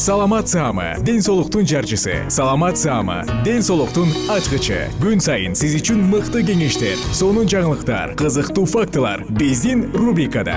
саламат 0.00 0.48
саама 0.48 0.94
ден 1.04 1.20
соолуктун 1.20 1.66
жарчысы. 1.66 2.24
Саламат 2.30 2.78
саама 2.78 3.26
ден 3.44 3.60
соолуктун 3.60 4.08
ачкычы. 4.32 4.88
Күн 4.96 5.20
сайын 5.20 5.52
сиз 5.52 5.74
үчүн 5.76 6.00
мыкты 6.08 6.40
кеңештер 6.40 6.96
сонун 7.12 7.44
жаңылыктар 7.44 8.14
кызыктуу 8.16 8.64
фактылар 8.64 9.26
биздин 9.28 9.90
рубрикада. 9.92 10.56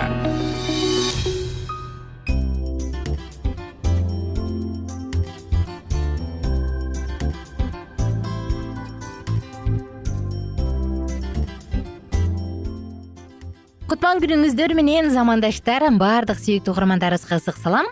Кутман 13.92 14.24
күнүңүздөр 14.24 14.72
менен 14.80 15.12
замандаштар 15.12 15.90
баардык 16.00 16.40
сүйүктүү 16.40 16.78
угармандарыбызга 16.78 17.44
ысык 17.44 17.60
салам 17.60 17.92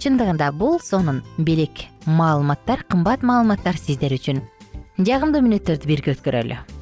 чындыгында 0.00 0.50
бул 0.56 0.80
сонун 0.80 1.22
белек 1.38 1.86
маалыматтар 2.06 2.86
кымбат 2.88 3.22
маалыматтар 3.22 3.76
сиздер 3.76 4.16
үчүн. 4.16 4.42
Жагымдуу 5.00 5.44
мүнөттөрдү 5.46 5.88
бирге 5.88 6.16
өткөрөлү 6.16 6.79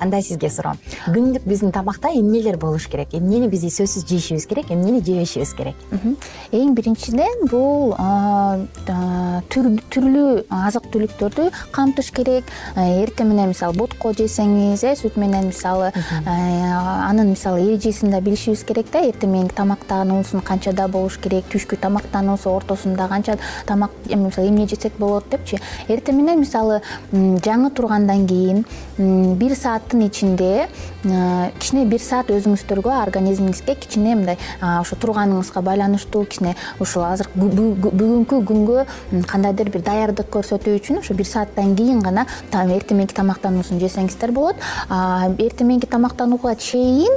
анда 0.00 0.22
сизге 0.22 0.50
суроо. 0.50 0.74
Күндүк 1.06 1.44
биздин 1.46 1.72
тамакта 1.72 2.08
эмнелер 2.14 2.56
болуш 2.56 2.88
керек? 2.88 3.12
Эмнени 3.12 3.48
биз 3.48 3.64
сөзсүз 3.64 4.06
жешибиз 4.08 4.46
керек 4.46 4.70
эмнени 4.70 5.02
жебешибиз 5.04 5.54
керек? 5.54 5.74
Эң 6.52 6.74
биринчиден 6.74 7.48
бул 7.50 7.94
түрлүү 9.48 10.44
азык 10.50 10.88
түлүктөрдү 10.92 11.48
камтыш 11.74 12.10
керек. 12.14 12.44
Эртең 12.76 13.32
менен 13.32 13.52
мисалы 13.52 13.76
ботко 13.76 14.12
жесеңиз 14.16 14.84
э 14.84 14.94
сүт 14.98 15.18
менен 15.20 15.50
мисалы 15.50 15.92
анын 16.26 17.30
мисалы 17.30 17.60
эрежесин 17.66 18.10
да 18.10 18.20
билишибиз 18.20 18.64
керек 18.64 18.90
да. 18.92 19.02
Эртең 19.04 19.32
мененки 19.32 19.54
тамактануусун 19.54 20.40
канчада 20.40 20.88
болуш 20.88 21.18
керек 21.18 21.44
түшкү 21.52 21.76
тамактануусу 21.80 22.50
ортосунда 22.50 23.08
канча 23.08 23.38
тамак 23.66 23.90
мисалы 24.06 24.48
эмне 24.48 24.66
жесек 24.66 24.92
болот 24.98 25.28
депчи. 25.30 25.58
Эртең 25.88 26.16
менен 26.22 26.40
мисалы 26.40 26.80
жаңы 27.12 27.70
тургандан 27.70 28.26
кийин 28.26 28.64
бир 29.38 29.54
саат 29.56 29.87
ичинде 29.94 30.68
кичине 31.02 31.84
бир 31.86 32.02
саат 32.02 32.30
өзүңүздөргө 32.34 32.90
организмиңизге 32.90 33.76
кичине 33.78 34.16
мындай 34.18 34.38
ошо 34.60 34.96
турганыңызга 34.98 35.62
байланыштуу 35.62 36.24
кичине 36.26 36.56
ушул 36.82 37.04
азыр 37.06 37.28
бүгүнкү 37.38 38.40
күнгө 38.48 38.86
кандайдыр 39.30 39.70
бир 39.70 39.84
даярдык 39.86 40.30
көрсөтүү 40.34 40.74
үчүн 40.80 40.98
ошо 41.02 41.14
бир 41.14 41.28
сааттан 41.30 41.76
кийин 41.78 42.02
гана 42.02 42.26
эртең 42.50 42.98
мененки 42.98 43.14
тамактануусун 43.14 43.78
жесеңиздер 43.78 44.32
болот. 44.34 44.58
Эртең 44.88 45.68
мененки 45.68 45.86
тамактанууга 45.86 46.56
чейин 46.58 47.14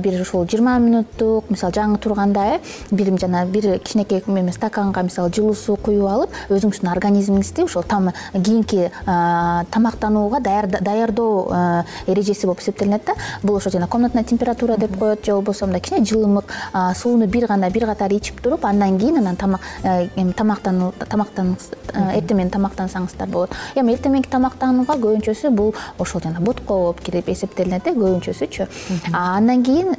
бир 0.00 0.20
ушул 0.22 0.46
жыйырма 0.48 0.78
мүнөттук 0.80 1.52
мисалы 1.52 1.76
жаңы 1.76 2.00
турганда 2.00 2.46
э 2.56 2.60
бир 2.90 3.12
жана 3.18 3.44
бир 3.44 3.78
кичинекей 3.78 4.22
стаканга 4.52 5.02
мисалы 5.02 5.30
жылуу 5.30 5.54
суу 5.54 5.76
куюп 5.76 6.08
алып 6.08 6.30
өзүңүздүн 6.48 6.90
организмиңизди 6.92 7.64
ушул 7.64 7.84
кийинки 8.32 8.90
тамактанууга 9.04 10.40
даярдоо 10.40 11.84
эрежеси 12.06 12.46
болуп 12.46 12.60
эсептелинет 12.60 13.04
да 13.04 13.09
бул 13.42 13.56
ошо 13.56 13.70
жана 13.70 13.86
комнатная 13.86 14.24
температура 14.24 14.76
деп 14.76 14.96
коет 14.98 15.24
же 15.24 15.32
болбосо 15.32 15.66
мындай 15.66 15.80
кичине 15.80 16.04
жылымык 16.04 16.52
сууну 16.96 17.26
бир 17.26 17.46
гана 17.46 17.70
бир 17.70 17.86
катар 17.86 18.12
ичип 18.12 18.40
туруп 18.40 18.64
андан 18.64 18.98
кийин 18.98 19.18
анан 19.18 19.36
э, 19.82 20.32
тамактануу 20.36 20.92
тамактаныңыз 20.98 21.70
э, 21.92 22.18
эртең 22.18 22.36
менен 22.36 22.50
тамактансаңыздар 22.50 23.28
болот. 23.28 23.54
Эми 23.74 23.94
эртең 23.94 24.14
мененки 24.14 24.30
тамактанууга 24.30 24.96
көбүнчөсү 24.96 25.50
бул 25.50 25.74
ошол 25.98 26.22
жана 26.22 26.40
ботко 26.40 26.74
болуп 26.74 27.00
кирип 27.00 27.28
эсептелинет 27.28 27.86
э 27.86 27.94
көбүнчөсүчү. 27.94 28.68
Андан 29.12 29.62
кийин 29.64 29.94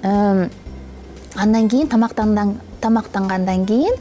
андан 1.36 1.70
кийин 1.70 1.88
тамактангандан 2.81 3.66
кийин 3.66 3.96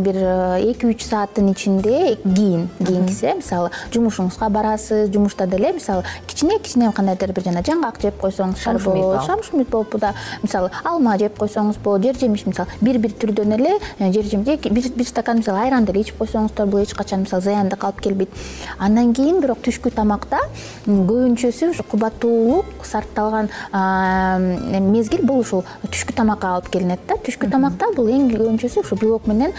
бир 0.00 0.16
э, 0.16 0.70
эки 0.70 0.86
үч 0.86 1.04
сааттын 1.04 1.52
ичинде 1.52 2.16
кийин 2.22 2.68
кийинкиси 2.78 3.26
э 3.26 3.34
мисалы 3.36 3.70
жумушуңузга 3.92 4.48
барасыз 4.50 5.12
жумушта 5.12 5.46
деле 5.46 5.72
мисалы 5.72 6.04
кичине 6.26 6.58
кичине 6.58 6.92
кандайдыр 6.92 7.32
бир 7.32 7.44
жана 7.44 7.62
жаңгак 7.62 8.00
жеп 8.02 8.20
койсоңуздар 8.20 8.82
болот 8.84 9.26
шамшумит 9.26 9.68
болуп 9.68 9.96
да 10.00 10.14
мисалы 10.42 10.70
алма 10.84 11.18
жеп 11.18 11.38
койсоңуз 11.38 11.78
болот 11.84 12.02
жер 12.02 12.18
жемиш 12.18 12.46
мисалы 12.46 12.68
бир 12.80 12.98
бир 12.98 13.12
түрдөн 13.12 13.54
эле 13.58 13.78
э, 13.98 14.12
жер 14.12 14.24
жемиш 14.24 14.60
бир 14.70 15.06
стакан 15.06 15.38
мисалы 15.38 15.60
айран 15.60 15.84
деле 15.84 16.00
ичип 16.00 16.18
койсоңуздар 16.18 16.66
болот 16.66 16.88
эч 16.88 16.94
качан 16.94 17.20
мисалы 17.20 17.42
зыяндык 17.42 17.84
алып 17.84 18.00
келбейт. 18.00 18.30
Андан 18.78 19.12
кийин 19.14 19.40
бирок 19.40 19.60
түшкү 19.64 19.92
тамакта 19.94 20.40
көбүнчөсү 20.86 21.70
ушу 21.72 21.84
кубаттуулук 21.90 22.86
сарпталган 22.86 23.50
мезгил 24.90 25.24
бул 25.26 25.42
ушул 25.44 25.64
түшкү 25.84 26.14
тамакка 26.16 26.54
алып 26.54 26.70
келинет 26.72 27.00
да. 27.08 27.18
Түшкү 27.26 27.50
тамакта 27.50 27.90
бул 27.96 28.08
эң 28.14 28.30
көбүнчөсү 28.32 28.80
ушу 28.84 28.96
белок 29.00 29.26
менен 29.26 29.52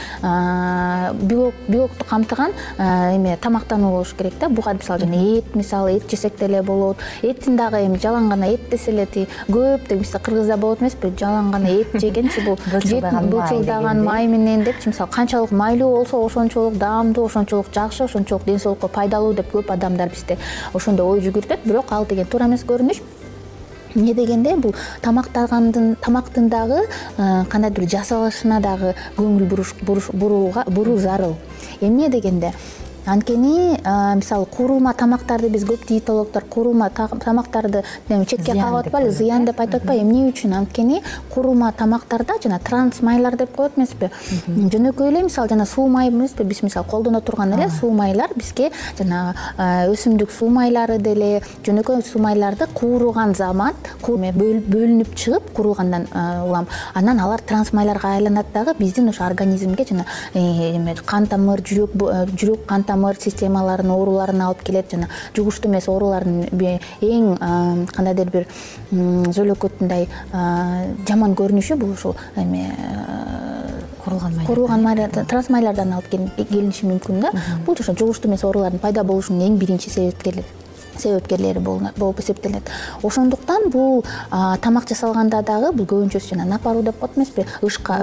белок 1.27 1.53
белокту 1.67 2.05
камтыган 2.09 2.53
эме 2.79 3.37
тамактануу 3.41 3.91
болуш 3.91 4.13
керек 4.17 4.33
да. 4.39 4.49
Буга 4.49 4.73
мисалы 4.73 4.99
жана 4.99 5.37
эт 5.37 5.55
мисалы 5.55 5.97
эт 5.97 6.09
жесек 6.09 6.37
деле 6.39 6.61
болот. 6.61 6.97
Эттин 7.21 7.57
дагы 7.57 7.83
эми 7.85 7.97
жалаң 7.97 8.29
гана 8.29 8.47
эт 8.53 8.69
десе 8.69 8.91
эле 8.91 9.05
тиги 9.05 9.27
көп 9.49 9.87
деп 9.89 9.99
бизде 9.99 10.19
кыргызда 10.19 10.57
болот 10.57 10.81
эмеспи? 10.81 11.11
Жалаң 11.19 11.51
гана 11.51 11.69
эт 11.69 11.95
жегенчи 12.01 12.45
бул 12.45 12.57
былчылдаган 12.65 14.03
май 14.03 14.27
менен 14.27 14.63
депчи 14.63 14.89
мисалы 14.89 15.11
канчалык 15.11 15.51
майлуу 15.51 15.91
болсо 15.97 16.23
ошончолук 16.25 16.77
даамдуу 16.77 17.25
ошончолук 17.25 17.67
жакшы 17.73 18.03
ошончолук 18.03 18.45
ден 18.45 18.59
соолукка 18.59 18.87
пайдалуу 18.87 19.33
деп 19.33 19.51
көп 19.53 19.71
адамдар 19.73 20.09
бизде 20.09 20.37
ошондой 20.73 21.05
ой 21.05 21.21
жүгүртөт. 21.21 21.65
Бирок 21.65 21.91
ал 21.91 22.05
деген 22.05 22.25
туура 22.25 22.45
эмес 22.45 22.65
көрүнүш 22.65 23.01
эмне 23.95 24.13
дегенде 24.13 24.55
бул 24.55 24.75
тамактагандын 25.01 25.95
тамактын 26.01 26.49
дагы 26.49 26.81
кандайдыр 27.17 27.85
бир 27.85 27.89
жасалышына 27.89 28.59
дагы 28.61 28.93
көңүл 29.17 29.47
буруу 30.67 30.97
зарыл. 30.97 31.35
Эмне 31.81 32.09
дегенде 32.09 32.53
анткени 33.05 33.77
мисалы 34.15 34.45
куурулма 34.45 34.93
тамактарды 34.93 35.49
биз 35.49 35.63
көп 35.65 35.85
диетологдор 35.87 36.43
куурулма 36.49 36.89
тамактарды 36.89 37.83
четке 38.09 38.53
кагып 38.53 38.87
атпайлы 38.87 39.11
зыян 39.11 39.45
деп 39.45 39.59
айтып 39.59 39.83
атпайбы 39.83 40.03
эмне 40.03 40.29
үчүн? 40.31 40.53
Анткени 40.57 41.01
куурулма 41.33 41.71
тамактарда 41.77 42.39
жана 42.43 42.59
транс 42.59 43.01
майлар 43.01 43.37
деп 43.37 43.55
коет 43.55 43.77
эмеспи. 43.77 44.09
Жөнөкөй 44.47 45.09
эле 45.11 45.23
мисалы 45.23 45.49
жана 45.49 45.65
суу 45.65 45.87
май 45.87 46.09
эмеспи. 46.09 46.43
Биз 46.43 46.63
мисалы 46.63 46.87
колдоно 46.89 47.21
турган 47.21 47.53
эле 47.53 47.69
суу 47.69 47.91
майлар 47.91 48.33
бизге 48.35 48.71
жанагы 48.97 49.35
өсүмдүк 49.93 50.31
суу 50.31 50.49
майлары 50.49 50.97
деле 50.97 51.43
жөнөкөй 51.65 52.01
суу 52.09 52.21
майларды 52.21 52.67
кууруган 52.73 53.35
замат 53.35 53.75
бөлүнүп 54.01 55.13
чыгып 55.15 55.53
куурулгандан 55.53 56.07
улам. 56.47 56.67
Анан 56.93 57.19
алар 57.19 57.41
транс 57.41 57.71
майларга 57.73 58.15
айланат 58.15 58.51
дагы 58.53 58.73
биздин 58.79 59.09
ошо 59.09 59.25
организмге 59.25 59.85
жана 59.85 60.05
эме 60.33 60.95
кан 61.05 61.27
тамыр 61.27 61.61
жүрөк 61.61 61.93
жүрөк 62.33 62.65
кан 62.65 62.83
тамыр 62.83 62.94
системаларынын 63.19 63.91
ооруларына 63.95 64.49
алып 64.49 64.63
келет 64.63 64.91
жана 64.91 65.09
жугуштуу 65.35 65.71
эмес 65.71 65.87
оорулардын 65.89 66.45
эң 67.01 67.87
кандайдыр 67.95 68.31
бир 68.33 68.47
зөөлөкөтүндай 68.91 70.07
жаман 71.07 71.35
көрүнүшү 71.35 71.79
бул 71.81 71.95
ушул 71.95 72.15
эме 72.35 72.67
курулган 74.03 74.35
май 74.35 74.45
курулган 74.45 74.83
май 74.83 75.07
транс 75.15 75.49
майлардан 75.49 75.93
алып 75.93 76.11
келиниши 76.11 76.85
мүмкүн 76.85 77.23
да. 77.25 77.31
Бул 77.65 77.77
ошо 77.79 77.95
жугуштуу 77.97 78.29
эмес 78.29 78.43
оорулардын 78.43 78.79
пайда 78.79 79.03
болушунун 79.03 79.47
эң 79.47 79.57
биринчи 79.57 79.89
себепкери 79.89 80.43
себепкерлери 80.99 81.59
болуп 81.59 82.19
эсептелет. 82.19 82.63
Ошондуктан 83.03 83.69
бул 83.69 84.03
тамак 84.61 84.87
жасалганда 84.89 85.41
дагы 85.41 85.71
бул 85.71 85.85
көбүнчөсү 85.85 86.35
жана 86.35 86.45
напаруу 86.45 86.83
деп 86.83 86.99
коет 86.99 87.17
эмеспи? 87.17 87.45
Ышка 87.61 87.99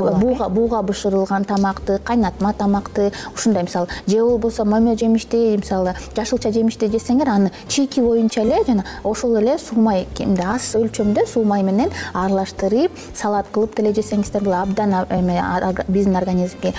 бууга 0.49 0.83
бышырылган 0.83 1.45
тамакты 1.45 1.99
кайнатма 2.05 2.53
тамакты 2.53 3.13
ушундай 3.35 3.63
мисалы 3.63 3.89
же 4.07 4.23
болбосо 4.23 4.65
момо 4.65 4.97
жемишти 4.97 5.57
мисалы 5.57 5.95
жашылча 6.17 6.53
жемишти 6.53 6.87
жесеңер 6.87 7.29
аны 7.29 7.53
чийки 7.69 8.01
боюнча 8.01 8.43
эле 8.43 8.63
жана 8.67 8.85
ошол 9.05 9.37
эле 9.37 9.59
суу 9.59 9.81
май 9.81 10.07
аз 10.47 10.75
өлчөмдө 10.79 11.27
суу 11.27 11.45
май 11.45 11.63
менен 11.63 11.91
аралаштырып 12.15 12.93
салат 13.15 13.47
кылып 13.53 13.77
деле 13.77 13.93
жесеңиздер 13.93 14.45
бул 14.45 14.55
абдан 14.55 14.95
эме 15.11 15.41
биздин 15.89 16.17
организмге 16.17 16.75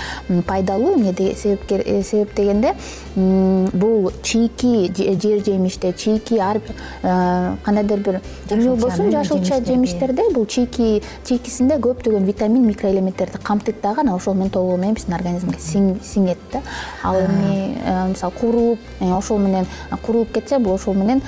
пайдалуу 0.46 0.94
эмне 0.94 1.14
себеп 1.14 2.34
дегенде 2.36 2.74
бул 3.16 4.10
чийки 4.22 4.92
жер 4.94 5.44
жемиште 5.44 5.92
чийки 6.04 6.38
ар 6.38 6.60
э, 7.02 7.56
кандайдыр 7.64 8.00
бир 8.00 8.20
эмне 8.50 8.68
болбосун 8.68 9.10
жашылча 9.10 9.64
жемиштерде 9.64 10.22
бул 10.34 10.46
чийки 10.46 11.02
чийкисинде 11.24 11.78
көптөгөн 11.80 12.24
витамин 12.28 12.66
микроэлементтерди 12.66 13.38
камтыйт 13.42 13.80
дагы 13.82 14.00
анан 14.00 14.14
ошол 14.14 14.34
менен 14.34 14.50
толугу 14.50 14.76
менен 14.76 14.94
биздин 14.94 15.14
организмге 15.14 15.58
сиңет 15.58 16.38
да. 16.52 16.60
Ал 17.02 17.16
эми 17.20 17.78
э, 17.84 18.08
мисалы 18.08 18.32
курууп 18.40 18.78
э, 19.00 19.12
ошол 19.12 19.38
менен 19.38 19.66
курууп 20.02 20.32
кетсе 20.32 20.58
бул 20.58 20.74
ошол 20.74 20.94
менен 20.94 21.22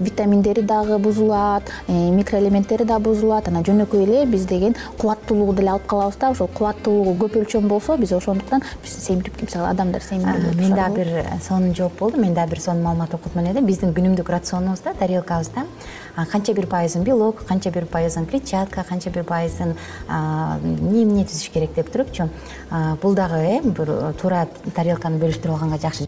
витаминдери 0.00 0.62
дагы 0.62 0.98
бузулат 0.98 1.70
микроэлементтери 1.88 2.84
дагы 2.84 3.04
бузулат. 3.04 3.48
Анан 3.48 3.64
жөнөкөй 3.64 4.04
эле 4.04 4.26
биз 4.26 4.46
деген 4.46 4.76
кубаттуулугу 4.98 5.54
деле 5.54 5.70
алып 5.70 5.86
калабыз 5.86 6.18
да. 6.20 6.30
Ошол 6.30 6.48
кубаттуулугу 6.54 7.16
көп 7.26 7.38
өлчөм 7.42 7.68
болсо 7.68 7.96
биз 7.98 8.12
ошондуктан 8.12 8.62
биз 8.84 8.96
семирип 9.06 9.42
мисалы 9.42 9.68
адамдар 9.70 10.02
семирип 10.02 10.54
мен 10.54 10.74
дагы 10.74 11.02
бир 11.02 11.24
сонун 11.48 11.74
жооп 11.74 11.98
болду 11.98 12.20
мен 12.20 12.34
дагы 12.34 12.50
бир 12.50 12.60
сонун 12.60 12.82
маалымат 12.84 13.14
окутмун 13.14 13.46
эле 13.46 13.60
биздин 13.60 13.92
күнүмдүк 14.04 14.28
рационубузда 14.28 14.92
тарелкабызда. 14.98 15.64
Канча 16.30 16.52
бир 16.54 16.66
пайызын 16.68 17.04
белок 17.04 17.44
канча 17.48 17.70
бир 17.72 17.86
пайызын 17.86 18.26
клетчатка 18.26 18.84
канча 18.84 19.10
бир 19.10 19.24
пайызын 19.24 19.72
эмне 20.08 21.02
эмне 21.02 21.24
түзүш 21.24 21.50
керек 21.52 21.74
деп 21.74 21.90
турупчу. 21.90 22.28
Бул 23.02 23.14
дагы 23.14 23.40
э 23.40 23.60
бир 23.64 24.12
туура 24.20 24.46
тарелканы 24.74 25.18
бөлүштүрүп 25.18 25.54
алганга 25.54 25.78
жакшы. 25.78 26.06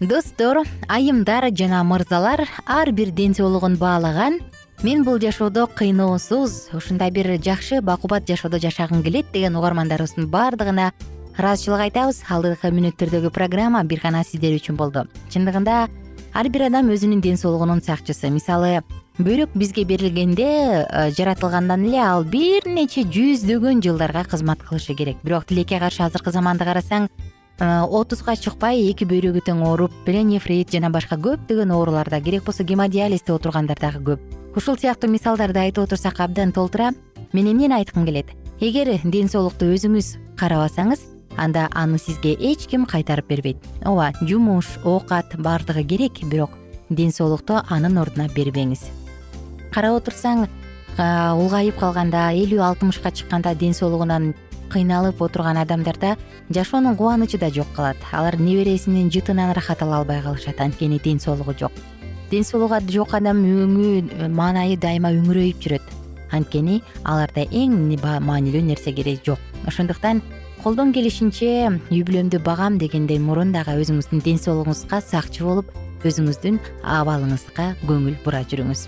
Достор 0.00 0.64
айымдар 0.88 1.50
жана 1.54 1.82
мырзалар 1.82 2.46
ар 2.66 2.92
бир 2.92 3.10
ден 3.10 3.34
соолугун 3.34 3.76
баалаган 3.76 4.40
мен 4.82 5.04
бул 5.04 5.18
жашоодо 5.18 5.66
кыйноосуз 5.66 6.68
ушундай 6.74 7.10
бир 7.10 7.40
жакшы 7.40 7.80
бакубат 7.80 8.28
жашоодо 8.28 8.58
жашагым 8.58 9.02
келет 9.02 9.32
деген 9.32 9.56
угармандарыбыздын 9.56 10.28
баардыгына 10.28 10.92
ыраазычылык 11.38 11.80
айтабыз. 11.88 12.22
Алдыңкы 12.28 12.70
мүнөттөрдөгү 12.70 13.30
программа 13.32 13.82
бир 13.84 14.00
гана 14.02 14.22
сиздер 14.24 14.52
үчүн 14.58 14.76
болду. 14.76 15.06
Чындыгында 15.32 15.88
ар 16.34 16.48
бир 16.48 16.66
адам 16.68 16.88
өзүнүн 16.92 17.20
ден 17.20 17.36
соолугунун 17.36 17.82
сакчысы. 17.84 18.30
Мисалы 18.32 18.80
бөйрөк 19.18 19.52
бизге 19.54 19.84
берилгенде 19.84 20.46
э, 20.88 21.10
жаратылгандан 21.16 21.84
эле 21.88 22.00
ал 22.00 22.24
бир 22.24 22.64
нече 22.66 23.04
жүздөгөн 23.04 23.82
жылдарга 23.84 24.24
кызмат 24.24 24.62
кылышы 24.64 24.94
керек. 24.94 25.18
Бирок 25.22 25.44
тилекке 25.44 25.78
каршы 25.78 26.02
азыркы 26.06 26.32
заманды 26.32 26.64
карасаң 26.64 27.08
э, 27.08 27.82
отузга 27.84 28.36
чыкпай 28.36 28.80
эки 28.88 29.04
бөйрөгү 29.04 29.44
тең 29.44 29.60
ооруп 29.66 29.92
пленефрит 30.06 30.72
жана 30.72 30.90
башка 30.90 31.20
көптөгөн 31.20 31.76
ооруларда 31.76 32.20
керек 32.20 32.44
болсо 32.48 32.64
гемодиализде 32.64 33.32
отургандар 33.36 33.78
дагы 33.80 34.00
көп. 34.12 34.28
Ушул 34.56 34.80
сыяктуу 34.80 35.10
мисалдарды 35.12 35.60
айтып 35.60 35.84
отурсак 35.84 36.20
абдан 36.20 36.52
толтура 36.52 36.92
мен 37.32 37.52
эмнени 37.52 37.74
айткым 37.74 38.06
келет? 38.06 38.32
Эгер 38.60 38.96
ден 39.04 39.28
соолукту 39.28 39.68
өзүңүз 39.68 40.16
карабасаңыз 40.40 41.11
анда 41.36 41.68
аны 41.72 41.98
сизге 41.98 42.34
эч 42.34 42.66
ким 42.66 42.86
кайтарып 42.86 43.28
бербейт. 43.28 43.56
Ооба 43.84 44.12
жумуш 44.20 44.66
оокат 44.84 45.36
баардыгы 45.36 45.84
керек 45.84 46.22
бирок 46.24 46.50
ден 46.90 47.12
соолукту 47.12 47.60
анын 47.68 47.98
ордуна 47.98 48.28
бербеңиз. 48.28 48.84
Карап 49.72 50.02
отурсаң 50.02 50.48
улгайып 50.98 51.78
калганда 51.80 52.32
элүү 52.36 52.60
алтымышка 52.60 53.10
чыкканда 53.10 53.54
ден 53.54 53.72
соолугунан 53.72 54.34
кыйналып 54.72 55.20
отурган 55.22 55.56
адамдарда 55.56 56.16
жашоонун 56.50 56.96
кубанычы 56.96 57.38
да 57.38 57.50
жок 57.50 57.66
калат. 57.76 57.96
Алар 58.12 58.36
небересинин 58.40 59.10
жытынан 59.10 59.52
ырахат 59.52 59.82
ала 59.82 59.98
албай 59.98 60.22
калышат. 60.22 60.60
Анткени 60.60 60.98
ден 60.98 61.20
соолугу 61.20 61.54
жок. 61.58 61.72
Ден 62.30 62.44
соолугу 62.44 62.80
жок 62.88 63.14
адам 63.14 63.44
өңү 63.44 64.28
маанайы 64.28 64.76
дайыма 64.76 65.12
үңүрөйүп 65.12 65.60
жүрөт. 65.60 65.82
Анткени 66.32 66.82
аларда 67.04 67.44
эң 67.44 67.96
маанилүү 68.00 68.62
нерсе 68.64 68.92
керек 68.92 69.24
жок. 69.24 69.38
Ошондуктан 69.66 70.22
колдон 70.62 70.92
келишинче 70.94 71.48
үй 71.90 72.04
бүлөмдү 72.06 72.38
багам 72.46 72.76
дегенден 72.78 73.24
мурун 73.26 73.50
дагы 73.50 73.72
өзүңүздүн 73.82 74.20
ден 74.22 74.36
соолугуңузга 74.38 75.00
сакчы 75.02 75.42
болуп 75.42 75.72
өзүңүздүн 76.06 76.60
абалыңызга 76.86 77.64
көңүл 77.88 78.14
бура 78.22 78.44
жүрүңүз. 78.46 78.84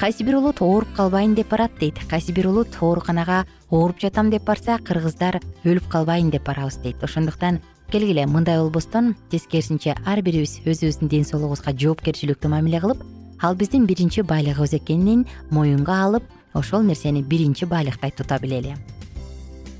Кайсы 0.00 0.24
бир 0.24 0.38
улут 0.38 0.62
ооруп 0.64 0.94
калбайын 0.96 1.34
деп 1.36 1.50
барат 1.52 1.74
дейт. 1.76 1.98
Кайсы 2.08 2.32
бир 2.32 2.48
улут 2.48 2.78
ооруканага 2.80 3.42
ооруп 3.68 4.00
жатам 4.00 4.30
деп 4.32 4.46
барса 4.48 4.78
кыргыздар 4.80 5.42
өлүп 5.68 5.90
калбайын 5.92 6.30
деп 6.32 6.46
барабыз 6.48 6.78
дейт. 6.80 7.04
Ошондуктан 7.04 7.60
келгиле 7.92 8.24
мындай 8.24 8.56
болбостон 8.56 9.12
тескерисинче 9.28 9.98
ар 10.06 10.22
бирибиз 10.24 10.62
өзүбүздүн 10.64 11.12
ден 11.12 11.28
соолугубузга 11.28 11.76
жоопкерчиликтүү 11.76 12.48
мамиле 12.48 12.80
кылып 12.80 13.04
ал 13.42 13.60
биздин 13.60 13.84
биринчи 13.84 14.24
байлыгыбыз 14.24 14.78
экенин 14.80 15.26
моюнга 15.50 16.00
алып 16.06 16.24
ошол 16.54 16.80
нерсени 16.80 17.20
биринчи 17.22 17.68
байлыктай 17.68 18.16
тута 18.16 18.38
билели 18.40 18.76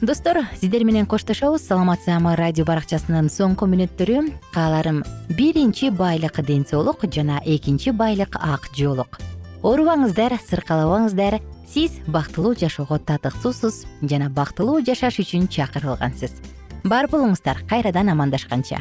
достор 0.03 0.39
сиздер 0.61 0.85
менен 0.85 1.07
коштошобуз. 1.07 1.63
Саламатсызамы 1.63 2.35
радио 2.37 2.65
баракчасынын 2.65 3.29
соңку 3.29 3.69
мүнөттөрү. 3.69 4.31
Кааларым 4.55 5.03
биринчи 5.37 5.91
байлык 5.91 6.41
ден 6.47 6.65
соолук 6.67 7.05
жана 7.13 7.41
экинчи 7.45 7.91
байлык 7.93 8.37
ак 8.41 8.71
жоолук 8.77 9.21
оорубаңыздар 9.63 10.39
сыркалабаңыздар. 10.49 11.41
Сиз 11.69 12.01
бактылуу 12.07 12.55
жашоого 12.57 12.99
татыктуусуз 12.99 13.85
жана 14.03 14.31
бактылуу 14.31 14.81
жашаш 14.81 15.21
үчүн 15.21 15.47
чакырылгансыз. 15.49 16.33
Бар 16.85 17.07
болуңуздар 17.07 17.61
кайрадан 17.69 18.09
амандашканча 18.09 18.81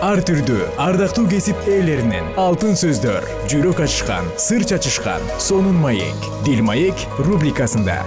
ар 0.00 0.20
түрдүү 0.24 0.64
ардактуу 0.80 1.26
кесип 1.28 1.58
ээлеринен. 1.68 2.32
Алтын 2.40 2.72
сөздөр 2.78 3.24
жүрөк 3.52 3.82
ачышкан 3.84 4.28
сыр 4.40 4.64
чачышкан 4.64 5.20
сонун 5.36 5.76
маек. 5.76 6.28
Дил 6.46 6.62
маек 6.64 6.96
рубрикасында. 7.18 8.00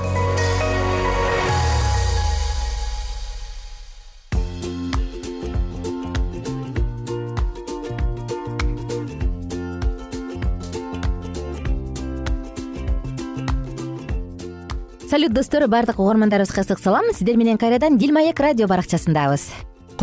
Салют 15.14 15.34
достор 15.34 15.68
баардык 15.70 16.00
угармандарыбызга 16.00 16.66
ысык 16.66 16.82
салам. 16.82 17.14
Сиздер 17.14 17.38
менен 17.38 17.62
кайрадан 17.62 18.00
дил 18.00 18.14
маек 18.18 18.40
радио 18.40 18.66
баракчасындабыз 18.66 19.52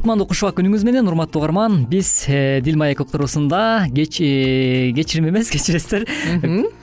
кутмандуу 0.00 0.24
куш 0.30 0.40
убак 0.46 0.56
күнүңүз 0.56 0.84
менен 0.88 1.08
урматтуу 1.10 1.42
угарман. 1.42 1.82
Биз 1.90 2.24
э, 2.24 2.62
дил 2.64 2.78
маек 2.80 3.02
уктуруусунда 3.04 3.84
э, 3.84 3.92
кечирим 4.96 5.28
эмес 5.28 5.50
кечиресиздер. 5.52 6.06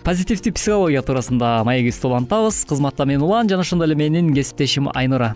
Позитивдүү 0.05 0.53
психология 0.53 1.01
туурасында 1.01 1.63
маегибизди 1.65 2.05
улантабыз 2.05 2.62
кызматта 2.69 3.09
мен 3.09 3.25
улан 3.25 3.50
жана 3.50 3.65
ошондой 3.65 3.89
эле 3.89 3.97
менин 3.97 4.33
кесиптешим 4.36 4.91
айнура 4.93 5.33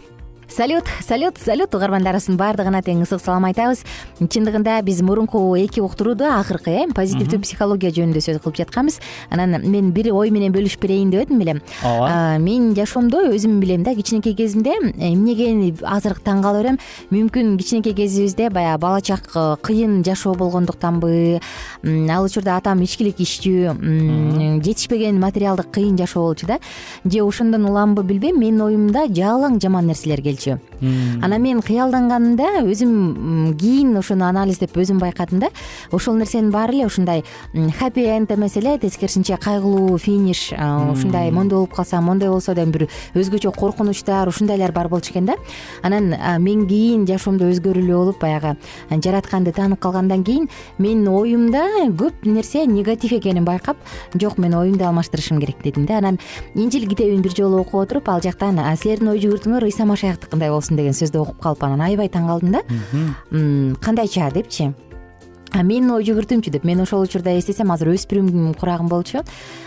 салют 0.51 0.84
салют 1.00 1.38
салют 1.38 1.74
угармандарыбыздын 1.75 2.36
баардыгына 2.36 2.81
тең 2.84 3.05
ысык 3.05 3.22
салам 3.24 3.46
айтабыз. 3.48 3.86
Чындыгында 4.20 4.81
биз 4.84 5.00
мурунку 5.01 5.39
эки 5.55 5.79
уктурууда 5.79 6.34
акыркы 6.41 6.72
э 6.72 6.88
позитивдүү 6.91 7.39
психология 7.39 7.91
жөнүндө 7.96 8.20
сөз 8.20 8.41
кылып 8.43 8.60
жатканбыз. 8.60 9.00
Анан 9.29 9.63
мен 9.72 9.91
бир 9.96 10.12
ой 10.12 10.29
менен 10.29 10.51
бөлүшүп 10.51 10.81
берейин 10.81 11.10
дебедим 11.10 11.39
беле. 11.39 11.62
Ооба. 11.84 12.38
Мен 12.39 12.75
жашоомдо 12.75 13.31
өзүм 13.31 13.60
билем 13.62 13.84
да 13.84 13.96
кичинекей 13.96 14.36
кезимде 14.36 14.75
эмнеге 15.00 15.74
азыр 15.81 16.20
таң 16.20 16.43
кала 16.43 16.60
берем 16.60 16.79
мүмкүн 17.12 17.58
кичинекей 17.58 17.93
кезибизде 17.93 18.50
баягы 18.50 18.81
бала 18.81 19.01
чак 19.01 19.31
э, 19.36 19.55
кыйын 19.62 20.03
жашоо 20.03 20.36
болгондуктанбы 20.36 21.39
ал 21.84 22.25
учурда 22.25 22.58
атам 22.58 22.81
ичкилик 22.84 23.20
иччүү 23.20 24.60
жетишпеген 24.62 25.20
материалдык 25.20 25.72
кыйын 25.72 25.98
жашоо 25.98 26.27
болчу 26.27 26.48
да. 26.48 26.60
Же 27.05 27.24
ошондон 27.24 27.65
уламбы 27.65 28.03
билбейм 28.03 28.39
менин 28.39 28.62
оюмда 28.62 29.08
жалаң 29.08 29.60
жаман 29.62 29.88
нерселер 29.88 30.22
келчү 30.22 30.40
анан 30.50 31.41
мен 31.41 31.62
кыялданганымда 31.62 32.63
өзүм 32.65 33.55
кийин 33.60 33.98
ошону 33.98 34.25
анализдеп 34.25 34.75
өзүм 34.77 35.00
байкадым 35.00 35.39
да. 35.39 35.50
Ошол 35.91 36.15
нерсенин 36.15 36.51
баары 36.51 36.74
эле 36.74 36.86
ушундай 36.86 37.24
хаппи 37.79 38.05
энд 38.05 38.31
эмес 38.31 38.57
эле 38.57 38.77
тескерисинче 38.79 39.38
кайгылуу 39.38 39.98
финиш 39.98 40.51
ушундай 40.51 41.31
моундай 41.31 41.57
болуп 41.57 41.74
калсам 41.74 42.05
моундай 42.05 42.29
болсо 42.29 42.55
деген 42.55 42.71
бир 42.71 42.88
өзгөчө 43.13 43.51
коркунучтар 43.55 44.27
ушундайлар 44.27 44.71
бар 44.71 44.89
болчу 44.89 45.12
экен 45.12 45.25
да. 45.25 45.36
Анан 45.83 46.15
мен 46.41 46.67
кийин 46.67 47.05
жашоомдо 47.07 47.50
өзгөрүүлүү 47.51 47.98
болуп 47.98 48.19
баягы 48.21 48.55
жаратканды 48.89 49.51
таанып 49.51 49.79
калгандан 49.79 50.24
кийин 50.24 50.50
менин 50.77 51.07
оюмда 51.07 51.65
көп 51.98 52.25
нерсе 52.25 52.65
негатив 52.65 53.13
экенин 53.13 53.45
байкап 53.45 53.77
жок 54.15 54.38
мен 54.38 54.53
оюмду 54.53 54.86
алмаштырышым 54.86 55.39
керек 55.39 55.62
дедим 55.63 55.86
да. 55.86 55.98
Анан 55.98 56.19
инжил 56.55 56.88
китебин 56.88 57.21
бир 57.21 57.36
жолу 57.36 57.62
окуп 57.62 57.75
отуруп 57.75 58.10
ал 58.10 58.21
жактан 58.21 58.60
силердин 58.77 59.10
ой 59.13 59.19
жүгүртүүңөр 59.19 59.65
ыйса 59.67 59.86
машаяктыкындай 60.31 60.50
болсун 60.50 60.77
деген 60.77 60.93
сөздү 60.93 61.21
окуп 61.21 61.41
калып 61.41 61.63
анан 61.63 61.81
аябай 61.81 62.09
таң 62.09 62.27
калдым 62.27 62.51
да. 62.51 62.61
Кандайча 63.81 64.31
депчи? 64.31 64.73
Менин 65.53 65.91
ой 65.91 66.03
жүгүртүүмчү 66.07 66.51
деп 66.51 66.63
мен 66.63 66.79
ошол 66.79 67.03
учурда 67.03 67.35
эстесем 67.38 67.71
азыр 67.71 67.91
өспүрүм 67.91 68.55
курагым 68.55 68.88
болчу 68.88 69.19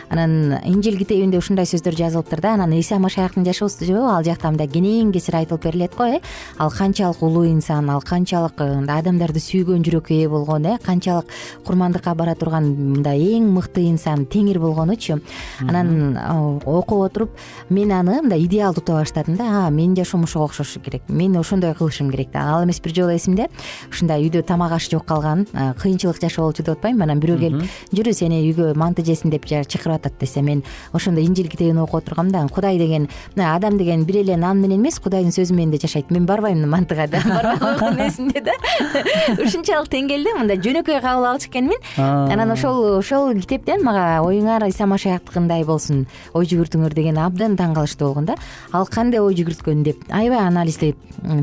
анан 0.09 0.59
инжил 0.65 0.97
китебинде 0.99 1.39
ушундай 1.39 1.67
сөздөр 1.67 1.97
жазылыптыр 1.97 2.41
да. 2.41 2.55
Анан 2.55 2.73
ыйса 2.73 2.99
машаяктын 2.99 3.45
жашоосу 3.45 3.85
ал 4.05 4.23
жакта 4.25 4.51
мындай 4.51 4.69
кенен 4.69 5.13
кесир 5.13 5.37
айтылып 5.37 5.65
берилет 5.65 5.95
го 5.97 6.05
э. 6.05 6.21
Ал 6.59 6.71
канчалык 6.71 7.23
улуу 7.23 7.47
инсан 7.47 7.91
ал 7.91 8.03
канчалык 8.03 8.61
э, 8.61 8.85
адамдарды 8.87 9.41
сүйгөн 9.41 9.83
жүрөккө 9.85 10.15
ээ 10.15 10.29
болгон 10.29 10.67
э. 10.67 10.79
Канчалык 10.83 11.27
курмандыкка 11.65 12.15
бара 12.15 12.35
турган 12.35 12.69
мындай 12.75 13.19
эң 13.19 13.51
мыкты 13.55 13.89
инсан 13.89 14.27
теңир 14.27 14.59
болгонучу 14.61 15.21
анан 15.61 16.17
э, 16.17 16.61
окуп 16.65 16.99
отуруп 17.07 17.31
мен 17.71 17.93
аны 17.93 18.21
мындай 18.23 18.45
идеал 18.45 18.75
тута 18.75 18.93
баштадым 18.93 19.37
да. 19.37 19.69
Менин 19.71 19.97
жашоом 19.97 20.25
ошого 20.25 20.45
окшошу 20.45 20.81
керек. 20.81 21.03
Мен 21.09 21.37
ошондой 21.37 21.75
кылышым 21.75 22.11
керек 22.11 22.31
да. 22.33 22.57
Ал 22.57 22.65
эмес 22.65 22.81
бир 22.81 22.95
жолу 22.95 23.17
эсимде 23.17 23.49
ушундай 23.91 24.25
үйдө 24.25 24.43
тамак 24.43 24.73
аш 24.73 24.91
жок 24.91 25.05
калган 25.05 25.47
э, 25.53 25.73
кыйынчылык 25.81 26.21
жашоо 26.21 26.47
болчу 26.47 26.63
деп 26.63 26.77
атпаймынбы. 26.77 27.05
Анан 27.05 27.21
бирөө 27.21 27.39
келип 27.39 27.71
жүрү 27.93 28.13
сени 28.13 28.41
үйгө 28.51 28.75
манты 28.79 29.05
жесин 29.05 29.31
деп 29.31 29.47
чакырып 29.47 29.94
атат 29.95 30.19
десе 30.21 30.43
мен 30.43 30.63
ошондо 30.93 31.21
инжил 31.21 31.49
китебин 31.49 31.79
окуп 31.79 32.03
отургам 32.03 32.31
да 32.31 32.47
кудай 32.49 32.79
деген 32.79 33.09
адам 33.37 33.79
деген 33.79 34.05
бир 34.05 34.17
эле 34.23 34.37
нан 34.37 34.61
менен 34.61 34.81
эмес 34.81 34.99
кудайдын 34.99 35.31
сөзү 35.31 35.55
менен 35.55 35.71
да 35.71 35.79
жашайт. 35.79 36.11
Мен 36.11 36.27
барбайм 36.27 36.69
мантыга 36.69 37.07
да 37.07 37.23
барбай 37.25 37.59
койгонум 37.59 38.09
эсимде 38.09 38.41
да. 38.41 38.53
Ушунчалык 39.45 39.89
теңгел 39.89 40.25
да 40.25 40.35
мындай 40.39 40.59
жөнөкөй 40.59 41.01
кабыл 41.01 41.31
алчу 41.31 41.49
экенмин. 41.49 41.79
Анан 41.97 42.51
ошол 42.51 42.99
ошол 42.99 43.33
китептен 43.41 43.85
мага 43.85 44.21
оюңар 44.27 44.67
ыйса 44.67 44.87
машаяктыкындай 44.91 45.65
болсун 45.65 46.07
ой 46.35 46.47
жүгүртүүңөр 46.51 46.95
деген 46.95 47.19
абдан 47.23 47.57
таң 47.57 47.75
калыштуу 47.79 48.09
болгон 48.09 48.27
да. 48.33 48.37
Ал 48.73 48.87
кандай 48.91 49.21
ой 49.21 49.35
жүгүрткөн? 49.39 49.85
деп 49.85 50.05
аябай 50.13 50.41
анализдеп 50.41 50.99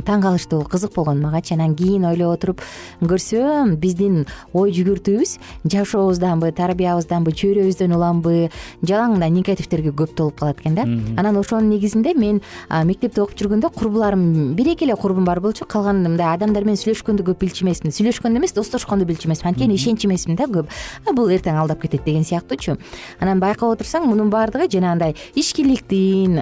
таң 0.05 0.23
калыштуу 0.25 0.63
кызык 0.69 0.93
болгон 0.95 1.21
магачы 1.23 1.55
анан 1.55 1.75
кийин 1.77 2.05
ойлоп 2.09 2.35
отуруп 2.35 2.63
көрсөм 3.05 3.75
биздин 3.81 4.25
ой 4.57 4.73
жүгүртүүбүз 4.75 5.35
жашообузданбы 5.73 6.51
тарбиябызданбы 6.57 7.33
чөйрөбүздөн 7.37 7.95
уламбы 7.97 8.40
жалаң 8.81 9.17
мындай 9.17 9.29
негативтерге 9.29 9.91
көп 9.91 10.15
толуп 10.15 10.39
калат 10.39 10.59
экен 10.61 10.75
да. 10.75 10.83
Анан 11.19 11.37
ошонун 11.37 11.69
негизинде 11.69 12.13
мен 12.13 12.41
мектепте 12.69 13.21
окуп 13.21 13.37
жүргөндө 13.37 13.69
курбуларым 13.75 14.55
бир 14.55 14.73
эки 14.73 14.85
эле 14.85 14.95
курбум 14.95 15.25
бар 15.25 15.39
болчу. 15.39 15.65
Калган 15.65 16.01
мындай 16.03 16.33
адамдар 16.33 16.63
менен 16.63 16.79
сүйлөшкөндү 16.81 17.25
көп 17.27 17.41
билчү 17.43 17.65
эмесмин 17.65 17.93
сүйлөшкөндү 17.93 18.41
эмес 18.41 18.55
достошконду 18.57 19.05
билчү 19.05 19.27
эмесмин 19.29 19.53
анткени 19.53 19.75
ишенчү 19.75 20.07
эмесмин 20.07 20.37
да 20.39 20.47
көп. 20.49 20.71
Бул 21.13 21.29
эртең 21.29 21.59
алдап 21.59 21.81
кетет 21.81 22.05
деген 22.05 22.23
сыяктуучу. 22.23 22.77
Анан 23.19 23.39
байкап 23.39 23.75
отурсаң 23.75 24.07
мунун 24.07 24.29
баардыгы 24.31 24.69
жанагындай 24.71 25.15
ичкиликтин 25.35 26.39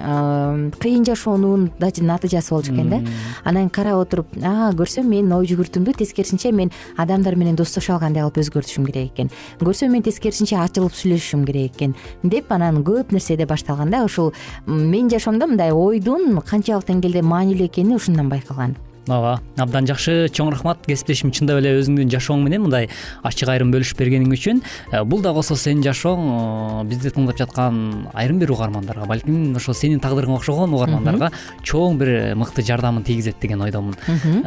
кыйын 0.79 1.05
жашоонун 1.07 1.69
натыйжасы 1.79 2.53
болчу 2.53 2.73
экен 2.73 2.89
да. 2.89 3.01
Анан 3.43 3.69
карап 3.69 4.03
отуруп 4.05 4.35
көрсөм 4.35 5.09
менин 5.09 5.33
ой 5.33 5.47
жүгүртүүмдү 5.49 5.97
тескерисинче 5.99 6.51
мен 6.51 6.71
адамдар 6.97 7.35
менен 7.35 7.55
достошо 7.55 7.97
алгандай 7.97 8.23
кылып 8.23 8.37
өзгөртүшүм 8.43 8.85
керек 8.89 9.13
экен. 9.13 9.31
Көрсөм 9.59 9.93
мен 9.93 10.03
тескерисинче 10.05 10.57
ачылып 10.59 10.93
сүйлөшүшүм 10.93 11.45
керек 11.47 11.75
экен 11.75 11.88
деп 12.23 12.51
анан 12.51 12.83
көп 12.83 13.13
нерседе 13.15 13.45
башталган 13.45 13.89
да 13.91 14.03
ушул 14.05 14.33
менин 14.65 15.09
жашоомдо 15.09 15.47
мындай 15.47 15.71
ойдун 15.71 16.41
канчалык 16.41 16.87
деңгээлде 16.89 17.21
маанилүү 17.21 17.71
экени 17.71 17.95
ушундан 17.95 18.29
байкалган. 18.29 18.77
Ооба 19.09 19.39
абдан 19.57 19.87
жакшы 19.89 20.27
чоң 20.33 20.51
рахмат. 20.53 20.83
Кесиптешим 20.85 21.31
чындап 21.33 21.59
эле 21.61 21.71
өзүңдүн 21.79 22.11
жашооң 22.13 22.43
менен 22.45 22.65
мындай 22.65 22.89
ачык 23.25 23.49
айрым 23.49 23.71
бөлүшүп 23.73 24.01
бергениң 24.01 24.33
үчүн. 24.35 24.61
Э, 24.91 25.03
бул 25.03 25.23
да 25.25 25.33
косо 25.33 25.57
сенин 25.57 25.81
жашооң 25.85 26.27
э, 26.29 26.83
бизди 26.89 27.11
тыңдап 27.15 27.39
жаткан 27.39 28.09
айрым 28.13 28.39
бир 28.41 28.53
угармандарга 28.53 29.07
балким 29.09 29.55
ошо 29.57 29.73
сенин 29.73 30.01
тагдырыңа 30.03 30.37
окшогон 30.37 30.75
угармандарга 30.77 31.31
чоң 31.63 31.97
бир 31.97 32.13
э, 32.13 32.35
мыкты 32.35 32.65
жардамын 32.65 33.03
тийгизет 33.07 33.39
деген 33.41 33.65
ойдомун. 33.65 33.97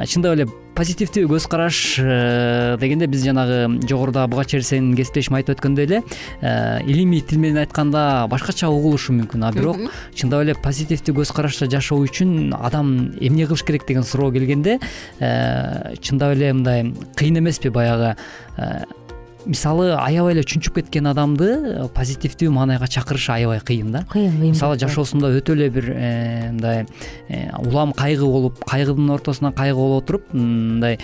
Чындап 0.07 0.37
эле 0.37 0.47
позитивдүү 0.77 1.29
көз 1.35 1.49
караш 1.53 1.83
дегенде 2.81 3.11
биз 3.11 3.27
жанагы 3.27 3.61
жогоруда 3.89 4.27
буга 4.31 4.47
чейин 4.49 4.65
сенин 4.65 4.97
кесиптешиң 4.97 5.37
айтып 5.41 5.59
өткөндөй 5.59 5.89
эле 5.89 6.03
илимий 6.89 7.21
тил 7.21 7.43
менен 7.43 7.63
айтканда 7.67 8.27
башкача 8.33 8.71
угулушу 8.73 9.13
мүмкүн 9.19 9.45
а 9.45 9.53
бирок 9.53 9.83
чындап 10.17 10.47
эле 10.47 10.57
позитивдүү 10.57 11.19
көз 11.21 11.35
карашта 11.37 11.69
жашоо 11.71 12.01
үчүн 12.07 12.55
адам 12.57 13.13
эмне 13.21 13.47
кылыш 13.47 13.67
керек 13.69 13.87
деген 13.89 14.07
суроо 14.07 14.33
келген 14.33 14.63
Э, 14.63 15.95
чындап 16.01 16.35
эле 16.37 16.53
мындай 16.53 16.93
кыйын 17.17 17.39
эмеспи 17.39 17.71
баягы 17.71 18.17
э, 18.57 18.85
мисалы 19.47 19.93
аябай 19.97 20.35
эле 20.37 20.45
чүнчүп 20.47 20.79
кеткен 20.81 21.09
адамды 21.11 21.89
позитивдүү 21.97 22.51
маанайга 22.55 22.87
чакырыш 22.91 23.29
аябай 23.35 23.61
кыйын 23.61 23.91
да. 23.95 24.05
Кыйын 24.13 24.37
кыйын 24.39 24.55
мисалы 24.55 24.79
жашоосунда 24.81 25.33
өтө 25.39 25.57
эле 25.57 25.69
бир 25.73 25.89
э, 25.93 26.51
мындай 26.53 26.87
улам 27.59 27.93
кайгы 27.97 28.27
болуп 28.27 28.63
кайгынын 28.69 29.15
ортосунан 29.17 29.55
кайгы 29.57 29.77
боло 29.79 30.01
туруп 30.01 30.33
мындай 30.33 30.99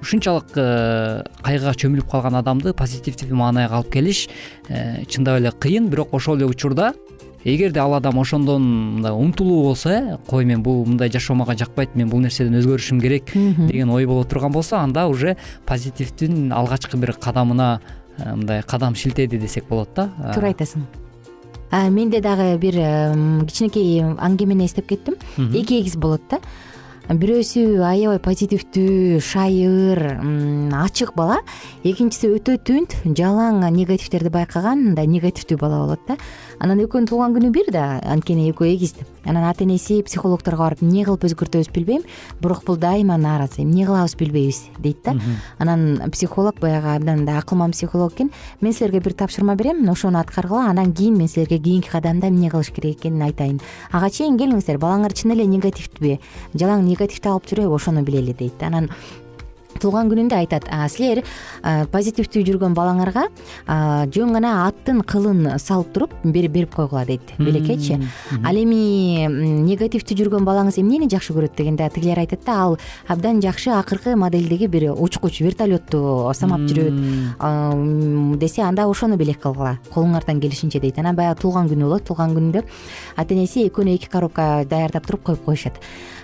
ушунчалык 0.00 0.54
кайгыга 0.54 1.74
чөмүлүп 1.82 2.08
калган 2.10 2.38
адамды 2.40 2.72
позитивдүү 2.76 3.36
маанайга 3.36 3.80
алып 3.80 3.92
келиш 3.98 4.26
чындап 5.08 5.42
эле 5.42 5.52
кыйын. 5.52 5.88
Бирок 5.92 6.14
ошол 6.14 6.38
эле 6.38 6.48
учурда 6.48 6.94
эгерде 7.44 7.80
ал 7.80 7.94
адам 7.94 8.18
ошондон 8.18 8.62
мындай 8.94 9.12
умтулуу 9.12 9.62
болсо 9.62 9.90
э 9.90 10.18
кой 10.26 10.44
мен 10.44 10.62
бул 10.62 10.84
мындай 10.84 11.10
жашоо 11.10 11.36
мага 11.36 11.56
жакпайт 11.56 11.94
мен 11.94 12.08
бул 12.08 12.20
нерседен 12.20 12.58
өзгөрүшүм 12.58 13.00
керек 13.00 13.32
деген 13.32 13.90
ой 13.90 14.06
боло 14.06 14.24
турган 14.24 14.52
болсо 14.52 14.78
анда 14.78 15.06
уже 15.06 15.36
позитивдин 15.66 16.52
алгачкы 16.52 16.96
бир 16.96 17.12
кадамына 17.12 17.80
э, 18.18 18.34
мындай 18.34 18.62
кадам 18.62 18.94
шилтеди 18.94 19.38
десек 19.38 19.68
болот 19.68 19.90
да. 19.94 20.10
Туура 20.34 20.48
айтасың. 20.48 20.86
Менде 21.90 22.20
дагы 22.20 22.56
бир 22.58 22.74
кичинекей 23.46 24.02
аңгемени 24.02 24.66
эстеп 24.66 24.88
кеттим. 24.88 25.14
Эки 25.36 25.80
эгиз 25.80 25.96
болот 25.96 26.22
да 26.30 26.38
бирөөсү 27.08 27.80
аябай 27.88 28.18
позитивдүү 28.20 29.20
шайыр 29.24 30.02
ачык 30.76 31.14
бала. 31.16 31.38
Экинчиси 31.80 32.28
өтө 32.36 32.58
түнт 32.60 32.98
жалаң 33.16 33.62
негативтерди 33.72 34.28
байкаган 34.34 34.90
мындай 34.90 35.08
негативдүү 35.08 35.56
бала 35.60 35.80
болот 35.86 36.04
да. 36.08 36.18
Анан 36.60 36.84
экөөнүн 36.84 37.08
туулган 37.08 37.36
күнү 37.38 37.52
бир 37.54 37.72
да 37.72 37.86
анткени 38.04 38.50
экөө 38.52 38.68
эгиз 38.74 38.98
анан 39.24 39.44
ата 39.44 39.64
энеси 39.64 40.02
психологдорго 40.02 40.62
барып 40.62 40.82
эмне 40.82 41.04
кылып 41.04 41.24
өзгөртөбүз 41.24 41.72
билбейм. 41.74 42.02
Бирок 42.40 42.64
бул 42.64 42.76
дайыма 42.76 43.16
нааразы. 43.16 43.62
Эмне 43.62 43.86
кылабыз 43.86 44.16
билбейбиз 44.16 44.62
дейт 44.78 45.02
да. 45.04 45.16
Анан 45.58 46.10
психолог 46.10 46.60
баягы 46.60 46.96
абдан 46.96 47.18
мындай 47.18 47.38
акылман 47.38 47.72
психолог 47.72 48.14
экен. 48.14 48.30
Мен 48.60 48.72
силерге 48.72 49.00
бир 49.00 49.12
тапшырма 49.12 49.54
берем 49.56 49.88
ошону 49.90 50.18
аткаргыла. 50.18 50.70
Анан 50.70 50.92
кийин 50.92 51.16
мен 51.16 51.28
силерге 51.28 51.58
кийинки 51.58 51.88
кадамда 51.88 52.28
эмне 52.28 52.50
кылыш 52.50 52.70
керек 52.70 52.98
экенин 52.98 53.22
айтайын. 53.22 53.60
Ага 53.92 54.10
чейин 54.10 54.38
келиңиздер 54.38 54.78
балаңар 54.78 55.12
чын 55.12 55.32
эле 55.32 55.46
негативдүүбү 55.46 56.18
жалаң 56.54 56.84
негативди 56.84 57.28
алып 57.28 57.46
жүрөбү 57.46 57.74
ошону 57.74 58.02
билели 58.02 58.32
дейт 58.32 58.58
да. 58.60 58.66
Анан 58.66 58.90
туулган 59.78 60.08
күнүндө 60.10 60.34
айтат 60.34 60.64
силер 60.90 61.22
позитивдүү 61.92 62.42
жүргөн 62.48 62.74
балаңарга 62.74 63.26
жөн 64.14 64.32
гана 64.34 64.52
аттын 64.66 65.02
кылын 65.06 65.58
салып 65.60 65.92
туруп 65.94 66.14
берип 66.24 66.74
койгула 66.74 67.04
дейт. 67.06 67.22
Белекечи. 67.38 67.98
Ал 68.42 68.56
эми 68.56 69.28
негативдүү 69.68 70.16
жүргөн 70.18 70.48
балаңыз 70.48 70.80
эмнени 70.80 71.08
жакшы 71.12 71.36
көрөт 71.36 71.54
дегенде 71.56 71.88
тигилер 71.94 72.18
айтат 72.24 72.44
да 72.46 72.56
ал 72.64 72.78
абдан 73.06 73.42
жакшы 73.44 73.70
акыркы 73.76 74.16
модельдеги 74.16 74.66
бир 74.66 74.92
учкуч 74.96 75.40
вертолетту 75.40 76.32
самап 76.34 76.66
жүрөт. 76.66 78.38
Десе 78.38 78.62
анда 78.62 78.88
ошону 78.88 79.16
белек 79.16 79.40
кылгыла. 79.42 79.78
Колуңардан 79.94 80.40
келишинче 80.40 80.80
дейт. 80.80 80.98
Анан 80.98 81.14
баягы 81.16 81.42
туулган 81.42 81.68
күнү 81.68 81.86
болот. 81.86 82.06
Туулган 82.08 82.34
күнүндө 82.34 82.64
ата 83.16 83.34
энеси 83.34 83.68
экөөнү 83.68 83.94
эки 83.94 84.10
коробка 84.10 84.64
даярдап 84.68 85.06
туруп 85.06 85.22
коюп 85.22 85.44
коюшат. 85.44 85.78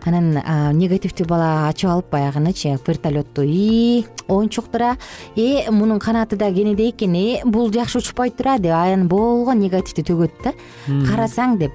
Анан 0.05 0.35
негативдүү 0.77 1.27
бала 1.29 1.69
ачып 1.69 1.91
алып 1.91 2.11
баягынычы 2.13 2.77
вертолетту 2.87 3.44
и 3.45 4.07
оюнчуктур 4.29 4.83
а 4.83 4.97
э 5.37 5.71
мунун 5.71 6.01
канаты 6.01 6.37
да 6.37 6.51
кенедей 6.53 6.91
экен. 6.91 7.15
Э 7.15 7.41
бул 7.45 7.73
жакшы 7.73 7.99
учпойттур 7.99 8.49
а 8.49 8.59
деп 8.59 8.73
анан 8.73 9.09
болгон 9.09 9.61
негативди 9.61 10.03
төгөт 10.03 10.33
да. 10.45 10.53
Карасаң 10.87 11.59
деп 11.59 11.73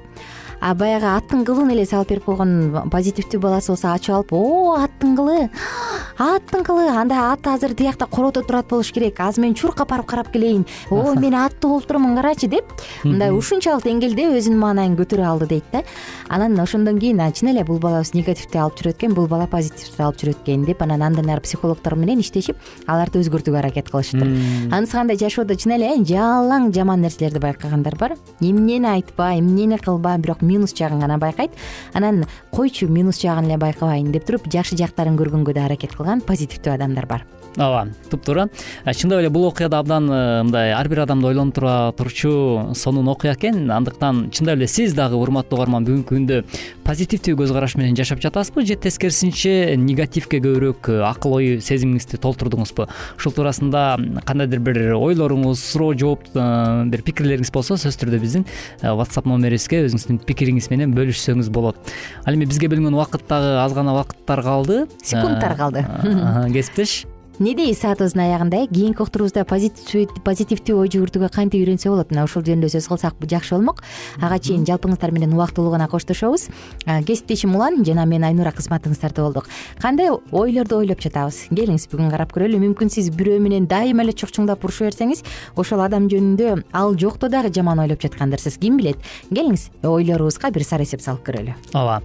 а 0.62 0.74
баягы 0.76 1.08
аттын 1.08 1.46
кылын 1.48 1.72
эле 1.72 1.86
салып 1.88 2.10
берип 2.14 2.26
койгон 2.26 2.90
позитивдүү 2.92 3.40
баласы 3.42 3.72
болсо 3.72 3.94
ачып 3.94 4.16
алып 4.16 4.34
о 4.34 4.76
аттын 4.84 5.16
кылы! 5.16 5.50
Аттын 6.20 6.66
кылы! 6.68 6.88
Анда 6.92 7.32
ат 7.32 7.48
азыр 7.48 7.74
тиякта 7.74 8.06
корото 8.06 8.44
турат 8.44 8.68
болуш 8.68 8.92
керек. 8.92 9.20
Азыр 9.20 9.46
мен 9.46 9.56
чуркап 9.56 9.90
барып 9.90 10.06
карап 10.06 10.32
келейин. 10.34 10.66
Ой 10.90 11.16
мен 11.16 11.36
атты 11.36 11.68
болуп 11.68 11.88
турмун 11.88 12.16
карачы! 12.16 12.50
деп 12.50 12.66
мындай 13.04 13.32
ушунчалык 13.36 13.86
деңгээлде 13.86 14.26
өзүнүн 14.36 14.60
маанайын 14.60 14.98
көтөрө 15.00 15.26
алды 15.28 15.48
дейт 15.54 15.70
да. 15.72 15.84
Анан 16.28 16.60
ошондон 16.60 17.00
кийин 17.00 17.22
чын 17.34 17.52
эле 17.54 17.64
бул 17.64 17.80
балабыз 17.80 18.14
негативди 18.14 18.58
алып 18.60 18.80
жүрөт 18.80 18.98
экен 18.98 19.14
бул 19.14 19.28
бала 19.28 19.48
позитивди 19.48 20.04
алып 20.04 20.20
жүрөт 20.22 20.42
экен 20.44 20.66
деп 20.66 20.82
анан 20.82 21.02
андан 21.06 21.30
ары 21.30 21.42
психологдор 21.46 21.96
менен 21.96 22.20
иштешип 22.24 22.58
аларды 22.88 23.22
өзгөртүүгө 23.22 23.60
аракет 23.62 23.90
кылышты 23.92 24.26
анысы 24.72 24.98
кандай 24.98 25.18
жашоодо 25.20 25.56
чын 25.56 25.76
эле 25.78 25.92
жалаң 26.04 26.72
жаман 26.74 27.02
нерселерди 27.06 27.40
байкагандар 27.44 27.96
бар. 28.00 28.18
Эмнени 28.42 28.90
айтпа 28.90 29.34
эмнени 29.38 29.78
кылба 29.78 30.18
бирок 30.18 30.42
минус 30.50 30.74
жагын 30.74 31.04
гана 31.06 31.20
байкайт. 31.22 31.54
Анан 31.94 32.26
койчу 32.52 32.90
минус 32.90 33.22
жагын 33.22 33.50
эле 33.50 33.58
байкабайын 33.62 34.12
деп 34.12 34.26
туруп 34.26 34.50
жакшы 34.50 34.78
жактарын 34.80 35.20
көргөнгө 35.20 35.54
да 35.54 35.68
аракет 35.70 35.94
кылган 35.96 36.26
позитивдүү 36.26 36.74
адамдар 36.74 37.06
бар. 37.06 37.28
Ооба 37.58 37.88
туптуура 38.12 38.48
чындап 38.94 39.20
эле 39.24 39.30
бул 39.30 39.48
окуя 39.48 39.70
да 39.70 39.80
абдан 39.80 40.10
э, 40.10 40.44
мындай 40.44 40.72
ар 40.74 40.88
бир 40.88 41.02
адамды 41.04 41.28
ойлонтура 41.28 41.92
турчу 41.98 42.72
сонун 42.76 43.08
окуя 43.10 43.34
экен. 43.34 43.70
Андыктан 43.72 44.30
чындап 44.32 44.58
эле 44.58 44.68
сиз 44.68 44.94
дагы 44.94 45.18
урматтуу 45.18 45.58
угарман 45.58 45.86
бүгүнкү 45.88 46.14
күндө 46.14 46.44
позитивдүү 46.90 47.38
көз 47.38 47.52
караш 47.54 47.76
менен 47.78 47.98
жашап 47.98 48.22
жатасызбы? 48.24 48.64
Же 48.66 48.74
тескерисинче 48.82 49.76
негативге 49.78 50.40
көбүрөөк 50.42 50.90
э, 50.90 50.96
акыл 51.06 51.36
ой 51.38 51.50
сезимиңизди 51.62 52.18
толтурдуңузбу? 52.24 52.88
Ушул 53.20 53.36
туурасында 53.36 53.84
кандайдыр 54.26 54.64
бир 54.66 54.80
ойлоруңуз 54.98 55.62
суроо 55.62 55.94
жооп 55.94 56.26
бир 56.34 57.06
пикирлериңиз 57.06 57.54
болсо 57.54 57.78
сөзсүз 57.78 58.00
түрдө 58.02 58.22
биздин 58.24 58.48
whatsapp 58.82 59.30
номерибизге 59.30 59.84
өзүңүздүн 59.86 60.24
пикириңиз 60.26 60.72
менен 60.74 60.98
бөлүшсөңүз 60.98 61.54
болот. 61.54 61.94
Ал 62.26 62.34
эми 62.34 62.50
бизге 62.50 62.72
бөлүнгөн 62.74 62.98
убакыт 62.98 63.30
дагы 63.30 63.54
аз 63.62 63.78
гана 63.78 63.94
убакыттар 63.94 64.42
калды. 64.42 64.82
Секундтар 65.04 65.58
калды. 65.62 65.86
кесиптеш 66.56 67.04
эмне 67.40 67.54
дейбиз 67.56 67.80
саатыбыздын 67.80 68.20
аягында 68.20 68.58
э 68.64 68.68
кийинки 68.68 69.00
уктуруубузда 69.00 69.46
позитивдүү 69.48 70.76
ой 70.76 70.90
жүгүртүүгө 70.92 71.30
кантип 71.32 71.62
үйрөнсө 71.64 71.88
болот? 71.88 72.12
Мына 72.12 72.26
ушул 72.28 72.44
жөнүндө 72.44 72.68
сөз 72.68 72.88
кылсак 72.92 73.16
жакшы 73.24 73.56
болмок. 73.56 73.80
Ага 74.20 74.40
чейин 74.40 74.66
жалпыңыздар 74.68 75.14
менен 75.16 75.32
убактылуу 75.32 75.72
гана 75.72 75.88
коштошобуз. 75.88 76.50
Кесиптешим 76.84 77.56
улан 77.56 77.86
жана 77.86 78.06
мен 78.06 78.26
айнура 78.28 78.52
кызматыңыздарда 78.52 79.24
болдук. 79.24 79.48
Кандай 79.80 80.12
ойлорду 80.32 80.82
ойлоп 80.84 81.00
жатабыз? 81.00 81.48
Келиңиз 81.56 81.88
бүгүн 81.88 82.12
карап 82.12 82.36
көрөлү. 82.36 82.60
Мүмкүн 82.60 82.92
сиз 82.92 83.08
бирөө 83.10 83.40
менен 83.40 83.72
дайыма 83.72 84.04
эле 84.04 84.12
чукчуңдап 84.12 84.60
уруша 84.60 84.90
берсеңиз 84.90 85.24
ошол 85.56 85.80
адам 85.80 86.12
жөнүндө 86.12 86.66
ал 86.74 87.00
жокто 87.00 87.30
дагы 87.32 87.54
жаман 87.56 87.80
ойлоп 87.80 88.04
жаткандырсыз 88.04 88.60
ким 88.60 88.78
билет? 88.84 89.00
Келиңиз 89.32 89.70
ойлорубузга 89.84 90.52
бир 90.52 90.68
сары 90.68 90.84
эсеп 90.84 91.00
салып 91.00 91.24
көрөлү. 91.24 91.56
Ооба 91.72 92.02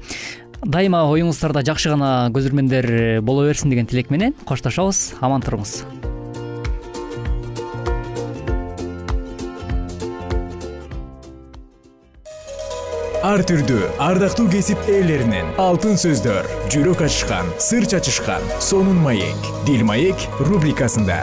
дайыма 0.64 1.04
оюңуздарда 1.10 1.64
жакшы 1.66 1.92
гана 1.92 2.30
көзөрмөндөр 2.34 2.90
э, 2.90 3.20
боло 3.20 3.46
берсин 3.48 3.70
деген 3.70 3.86
тилек 3.86 4.10
менен 4.10 4.34
коштошобуз. 4.48 5.14
Аман 5.20 5.44
туруңуз. 5.44 5.82
Ар 13.24 13.40
түрдүү 13.48 13.86
ардактуу 14.04 14.50
кесип 14.52 14.82
ээлеринен 14.84 15.54
алтын 15.56 15.96
сөздөр 15.96 16.44
жүрөк 16.68 17.06
ачышкан 17.06 17.48
сыр 17.56 17.88
чачышкан 17.88 18.44
сонун 18.60 19.00
маек 19.00 19.48
дил 19.64 19.86
маек 19.88 20.28
рубрикасында 20.44 21.22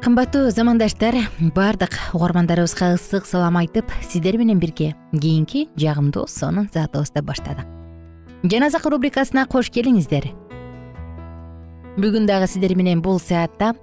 кымбаттуу 0.00 0.48
замандаштар 0.48 1.14
баардык 1.54 1.92
угармандарыбызга 2.16 2.94
ысык 2.96 3.26
салам 3.28 3.58
айтып 3.60 3.84
сиздер 4.00 4.38
менен 4.40 4.58
бирге 4.58 4.94
кийинки 5.12 5.68
жагымдуу 5.76 6.24
сонун 6.26 6.70
саатыбызды 6.72 7.20
баштадык. 7.20 7.66
Жан 8.42 8.64
азык 8.64 8.86
рубрикасына 8.88 9.44
кош 9.44 9.68
келиңиздер. 9.68 10.30
Бүгүн 12.00 12.24
дагы 12.24 12.48
сиздер 12.48 12.72
менен 12.80 13.02
бул 13.04 13.20
саатта 13.20 13.74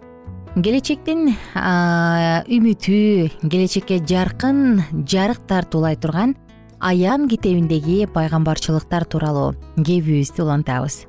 келечектин 0.55 1.35
үмүтү 1.53 3.01
келечекке 3.45 3.99
жаркын 4.01 4.81
жарык 5.05 5.45
тартуулай 5.45 5.99
турган 6.01 6.33
аян 6.79 7.27
китебиндеги 7.29 8.07
пайгамбарчылыктар 8.15 9.05
тууралуу 9.05 9.53
кебибизди 9.77 10.41
улантабыз. 10.41 11.05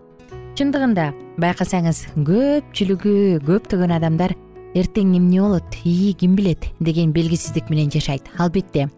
Чындыгында 0.59 1.15
байкасаңыз 1.41 2.03
көпчүлүгү 2.29 3.41
көптөгөн 3.47 3.97
адамдар 3.97 4.37
эртең 4.75 5.17
эмне 5.17 5.41
болот 5.41 5.79
ии 5.85 6.13
ким 6.13 6.37
билет? 6.37 6.69
деген 6.81 7.13
белгисиздик 7.13 7.71
менен 7.71 7.91
жашайт. 7.91 8.23
Албетте 8.39 8.91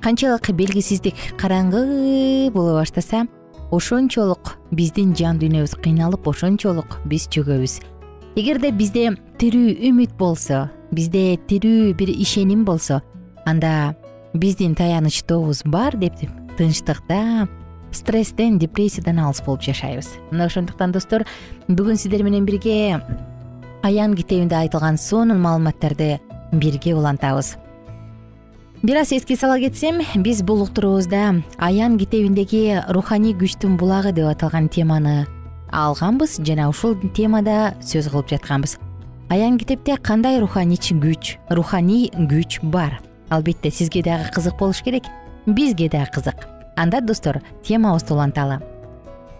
канчалык 0.00 0.50
белгисиздик 0.56 1.14
караңгы 1.36 2.50
боло 2.54 2.78
баштаса 2.78 3.26
ошончолук 3.70 4.56
биздин 4.72 5.12
жан 5.14 5.38
дүйнөбүз 5.38 5.76
кыйналып 5.84 6.26
ошончолук 6.26 6.98
биз 7.04 7.28
чөгөбүз. 7.28 7.80
Эгерде 8.40 8.72
бизде 8.72 9.10
тирүү 9.38 9.76
үмүт 9.90 10.16
болсо 10.18 10.68
бизде 10.90 11.36
тирүү 11.50 11.94
бир 11.98 12.10
ишеним 12.10 12.64
болсо 12.64 13.02
анда 13.44 13.94
биздин 14.34 14.74
таянычтобуз 14.74 15.62
бар 15.66 15.96
деп 15.96 16.16
тынчтыкта 16.56 17.48
стресстен 17.92 18.58
депрессиядан 18.58 19.18
алыс 19.18 19.42
болуп 19.44 19.62
жашайбыз. 19.62 20.08
Мына 20.30 20.46
ошондуктан 20.46 20.92
достор 20.92 21.26
бүгүн 21.68 21.98
сиздер 21.98 22.22
менен 22.22 22.46
бирге 22.46 23.00
аян 23.82 24.14
китебинде 24.14 24.56
айтылган 24.56 24.98
сонун 24.98 25.40
маалыматтарды 25.40 26.20
бирге 26.52 26.94
улантабыз. 26.94 27.56
Бир 28.82 28.96
аз 28.96 29.12
эске 29.12 29.36
сала 29.36 29.58
кетсем 29.58 30.00
биз 30.16 30.42
бул 30.42 30.62
уктуруубузда 30.62 31.42
аян 31.58 31.98
китебиндеги 31.98 32.80
руханий 32.88 33.34
күчтүн 33.34 33.76
булагы 33.76 34.12
деп 34.12 34.30
аталган 34.30 34.68
теманы 34.68 35.26
алганбыз 35.70 36.40
жана 36.40 36.68
ушул 36.68 36.96
темада 37.14 37.74
сөз 37.80 38.08
кылып 38.10 38.30
жатканбыз. 38.32 38.78
Аян 39.28 39.58
китепте 39.58 39.96
кандай 39.96 40.40
руханий 40.40 40.76
күч 40.76 41.36
руханий 41.50 42.10
күч 42.10 42.60
бар? 42.62 43.00
Албетте 43.28 43.70
сизге 43.70 44.02
дагы 44.02 44.32
кызык 44.34 44.58
болуш 44.58 44.82
керек 44.82 45.04
бизге 45.46 45.88
дагы 45.88 46.10
кызык. 46.14 46.48
Анда 46.76 47.00
достор 47.00 47.42
темабызды 47.62 48.14
уланталы 48.14 48.60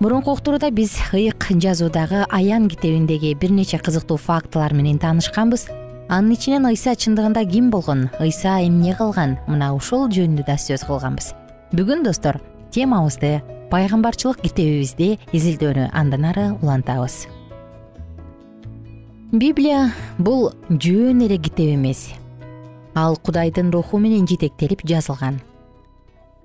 мурунку 0.01 0.33
уктурууда 0.33 0.71
биз 0.71 0.97
ыйык 1.13 1.47
жазуудагы 1.61 2.25
аян 2.31 2.69
китебиндеги 2.69 3.35
бир 3.35 3.51
нече 3.53 3.79
кызыктуу 3.79 4.17
фактылар 4.17 4.73
менен 4.73 4.99
таанышканбыз. 4.99 5.69
Анын 6.09 6.33
ичинен 6.33 6.65
ыйса 6.67 6.97
чындыгында 6.97 7.45
ким 7.45 7.71
болгон? 7.71 8.09
Ыйса 8.19 8.65
эмне 8.65 8.97
кылган? 8.97 9.37
Мына 9.47 9.75
ушул 9.77 10.09
жөнүндө 10.09 10.47
да 10.47 10.57
сөз 10.57 10.87
кылганбыз. 10.89 11.35
Бүгүн 11.77 12.03
достор 12.03 12.41
темабызды 12.73 13.43
пайгамбарчылык 13.71 14.41
китебибизди 14.41 15.19
изилдөөнү 15.37 15.91
андан 15.93 16.25
ары 16.33 16.49
улантабыз. 16.63 17.29
Библия 19.31 19.93
бул 20.19 20.51
жөн 20.71 21.27
эле 21.29 21.37
китеп 21.37 21.77
эмес. 21.77 22.09
Ал 22.95 23.17
кудайдын 23.17 23.71
руху 23.71 23.99
менен 23.99 24.27
жетектелип 24.27 24.81
жазылган. 24.83 25.43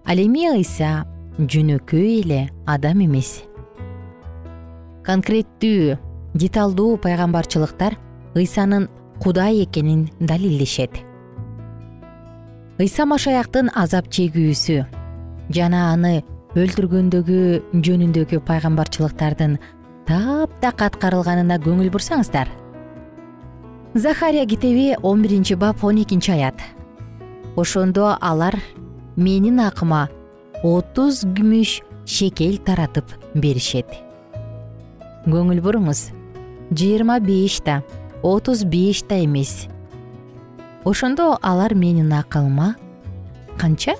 Ал 0.05 0.19
эми 0.19 0.45
ыйса 0.51 1.07
жөнөкөй 1.39 2.21
эле 2.21 2.41
адам 2.65 3.01
эмес. 3.03 3.43
Конкреттүү 5.05 5.97
деталдуу 6.33 6.97
пайгамбарчылыктар 7.03 7.97
ыйсанын 8.35 8.87
кудай 9.19 9.63
экенин 9.63 10.09
далилдешет. 10.19 10.91
Ыйса 12.79 13.05
машаяктын 13.05 13.69
азап 13.75 14.09
чегүүсү 14.11 14.81
жана 15.55 15.91
аны 15.93 16.23
өлтүргөндөгү 16.55 17.39
жөнүндөгү 17.85 18.41
пайгамбарчылыктардын 18.47 19.57
таптак 20.07 20.81
аткарылганына 20.87 21.59
көңүл 21.63 21.91
бурсаңыздар. 21.91 22.49
Захария 23.93 24.45
китеби 24.45 24.95
он 25.03 25.21
биринчи 25.21 25.55
бап 25.55 25.83
он 25.83 26.01
экинчи 26.01 26.31
аят. 26.31 26.59
Ошондо 27.55 28.17
алар 28.19 28.59
менин 29.15 29.59
акыма 29.59 30.09
отуз 30.63 31.23
күмүш 31.35 31.81
шекел 32.05 32.57
таратып 32.63 33.11
беришет. 33.35 33.87
Көңүл 35.25 35.61
буруңуз 35.65 36.09
жыйырма 36.71 37.19
беш 37.23 37.59
да 37.65 37.81
отуз 38.23 38.63
беш 38.63 39.03
да 39.09 39.19
эмес. 39.23 39.67
Ошондо 40.85 41.37
алар 41.41 41.73
менин 41.73 42.13
акылыма 42.13 42.75
канча? 43.57 43.95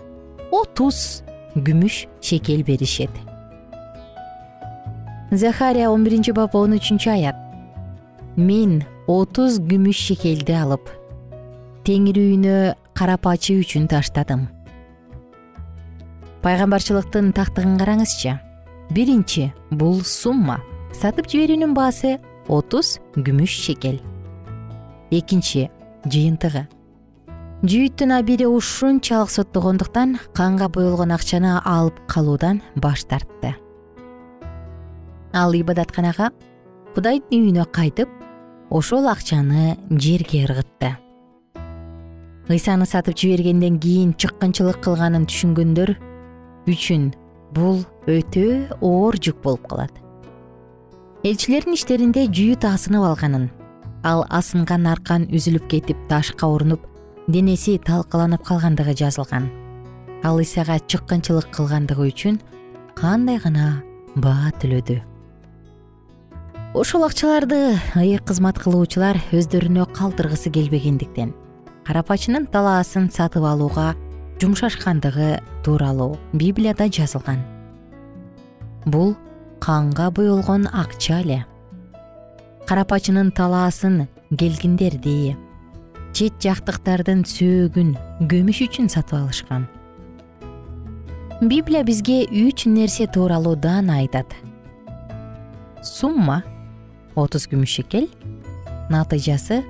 Отуз 0.51 1.23
күмүш 1.55 2.05
шекел 2.21 2.63
беришет. 2.63 3.09
Захария 5.31 5.89
он 5.89 6.03
биринчи 6.03 6.31
бап 6.31 6.55
он 6.55 6.77
үчүнчү 6.77 7.09
аят. 7.11 7.35
Мен 8.37 8.83
отуз 9.07 9.59
күмүш 9.59 9.97
шекелди 10.09 10.53
алып 10.53 10.89
теңир 11.85 12.17
үйүнө 12.17 12.59
карап 12.97 13.27
ачуу 13.29 13.61
үчүн 13.61 13.89
таштадым 13.91 14.47
пайгамбарчылыктын 16.45 17.31
тактыгын 17.33 17.79
караңызчы. 17.81 18.35
Биринчи 18.93 19.49
бул 19.71 20.03
сумма. 20.05 20.59
Сатып 20.93 21.25
жиберүүнүн 21.31 21.73
баасы 21.73 22.19
отуз 22.47 22.99
күмүш 23.17 23.55
шекел. 23.65 23.97
Экинчи 25.09 25.71
жыйынтыгы. 26.05 26.67
Жүйүттүн 27.65 28.13
абири 28.13 28.45
ушунчалык 28.45 29.31
соттогондуктан 29.33 30.19
канга 30.37 30.69
боелгон 30.69 31.15
акчаны 31.15 31.57
алып 31.65 31.97
калуудан 32.05 32.61
баш 32.77 33.07
тартты. 33.09 33.55
Ал 35.33 35.55
ибадатканага 35.57 36.29
кудайдын 36.93 37.41
үйүнө 37.41 37.65
кайтып 37.73 38.11
ошол 38.69 39.09
акчаны 39.09 39.79
жерге 39.89 40.45
ыргытты. 40.45 40.93
Ыйсаны 42.53 42.85
сатып 42.85 43.17
жибергенден 43.17 43.79
кийин 43.81 44.13
чыккынчылык 44.13 44.83
кылганын 44.85 45.25
түшүнгөндөр 45.25 45.97
үчүн 46.69 47.11
бул 47.55 47.83
өтө 48.09 48.75
оор 48.81 49.17
жүк 49.17 49.41
болуп 49.43 49.67
калат. 49.69 49.93
Элчилердин 51.25 51.77
иштеринде 51.77 52.25
жүйүт 52.29 52.65
асынып 52.69 53.05
алганын 53.05 53.49
ал 54.05 54.25
асынган 54.29 54.85
аркан 54.89 55.25
үзүлүп 55.33 55.65
кетип 55.71 55.97
ташка 56.09 56.47
урунуп 56.47 56.83
денеси 57.27 57.79
талкаланып 57.81 58.43
калгандыгы 58.45 58.93
жазылган. 58.97 59.49
Ал 60.23 60.39
ыйсага 60.41 60.77
чыккынчылык 60.85 61.49
кылгандыгы 61.55 62.09
үчүн 62.11 62.39
кандай 62.97 63.39
гана 63.41 63.81
баа 64.15 64.51
төлөдү. 64.61 65.01
Ошол 66.75 67.05
акчаларды 67.07 67.77
ыйык 67.95 68.25
кызмат 68.27 68.59
кылуучулар 68.59 69.17
өздөрүнө 69.33 69.87
калтыргысы 69.95 70.51
келбегендиктен 70.51 71.33
карапачынын 71.87 72.49
талаасын 72.51 73.09
сатып 73.13 73.45
алууга 73.47 73.93
жумшашкандыгы 74.41 75.39
тууралуу 75.63 76.17
библияда 76.33 76.89
жазылган. 76.89 77.39
Бул 78.85 79.15
канга 79.59 80.11
буюлгон 80.11 80.67
акча 80.67 81.21
эле. 81.21 81.45
Карапачынын 82.67 83.31
талаасын 83.31 84.07
келгиндерди 84.29 85.37
чет 86.15 86.35
жактыктардын 86.43 87.23
сөөгүн 87.27 87.95
көмүш 88.31 88.61
үчүн 88.67 88.91
сатып 88.91 89.19
алышкан. 89.19 89.67
Библия 91.41 91.83
бизге 91.83 92.23
үч 92.25 92.65
нерсе 92.65 93.07
тууралуу 93.07 93.55
даана 93.55 93.99
айтат. 94.03 94.35
Сумма 95.83 96.43
отуз 97.15 97.47
күмүш 97.51 97.79
шекел. 97.79 98.07
Натыйжасы 98.89 99.63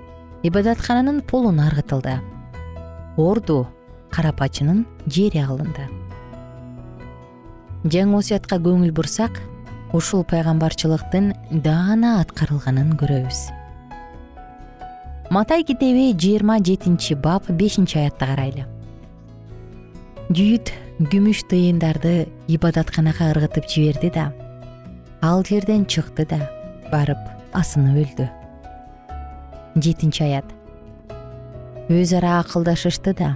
ибадаткананын 0.43 1.21
полун 1.21 1.59
аргытылды. 1.59 2.19
Орду 3.17 3.65
карапачынын 4.15 4.85
жери 5.05 5.43
алынды. 5.43 5.89
Жаңы 7.85 8.17
осуятка 8.17 8.57
көңүл 8.57 8.95
бурсак 8.95 9.41
ушул 9.93 10.23
пайгамбарчылыктын 10.31 11.33
даана 11.51 12.15
аткарылганын 12.23 12.95
көрөбүз. 12.99 13.41
Матай 15.29 15.63
китеби 15.67 16.13
жыйырма 16.13 16.57
жетинчи 16.63 17.15
бап 17.15 17.49
бешинчи 17.49 17.99
аятты 17.99 18.25
карайлы. 18.29 18.65
Жүйүт 20.29 20.71
күмүш 21.11 21.45
тыйындарды 21.51 22.27
ибадатканага 22.49 23.29
ыргытып 23.35 23.69
жиберди 23.69 24.09
да 24.15 24.31
ал 25.21 25.45
жерден 25.45 25.85
чыкты 25.85 26.25
да 26.29 26.39
барып 26.91 27.21
асынып 27.53 28.01
өлдү. 28.03 28.27
Жетинчи 29.75 30.23
аят. 30.23 30.45
Өз 31.89 32.13
ара 32.17 32.39
акылдашышты 32.41 33.13
да 33.13 33.35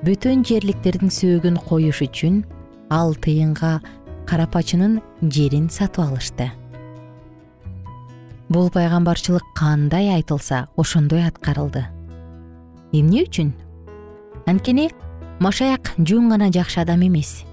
бөтөн 0.00 0.40
жерликтердин 0.48 1.10
сөөгүн 1.12 1.58
коюш 1.68 1.98
үчүн 2.06 2.40
ал 2.88 3.12
тыйынга 3.20 3.80
карапачынын 4.28 5.00
жерин 5.20 5.66
сатып 5.68 6.06
алышты. 6.06 6.46
Бул 8.48 8.70
пайгамбарчылык 8.72 9.44
кандай 9.54 10.08
айтылса 10.14 10.68
ошондой 10.80 11.26
аткарылды. 11.26 11.84
Эмне 12.92 13.26
үчүн? 13.26 13.52
Анткени 14.48 14.88
машаяк 15.38 15.92
жөн 15.98 16.30
гана 16.32 16.48
жакшы 16.50 16.80
адам 16.80 17.04
эмес. 17.04 17.44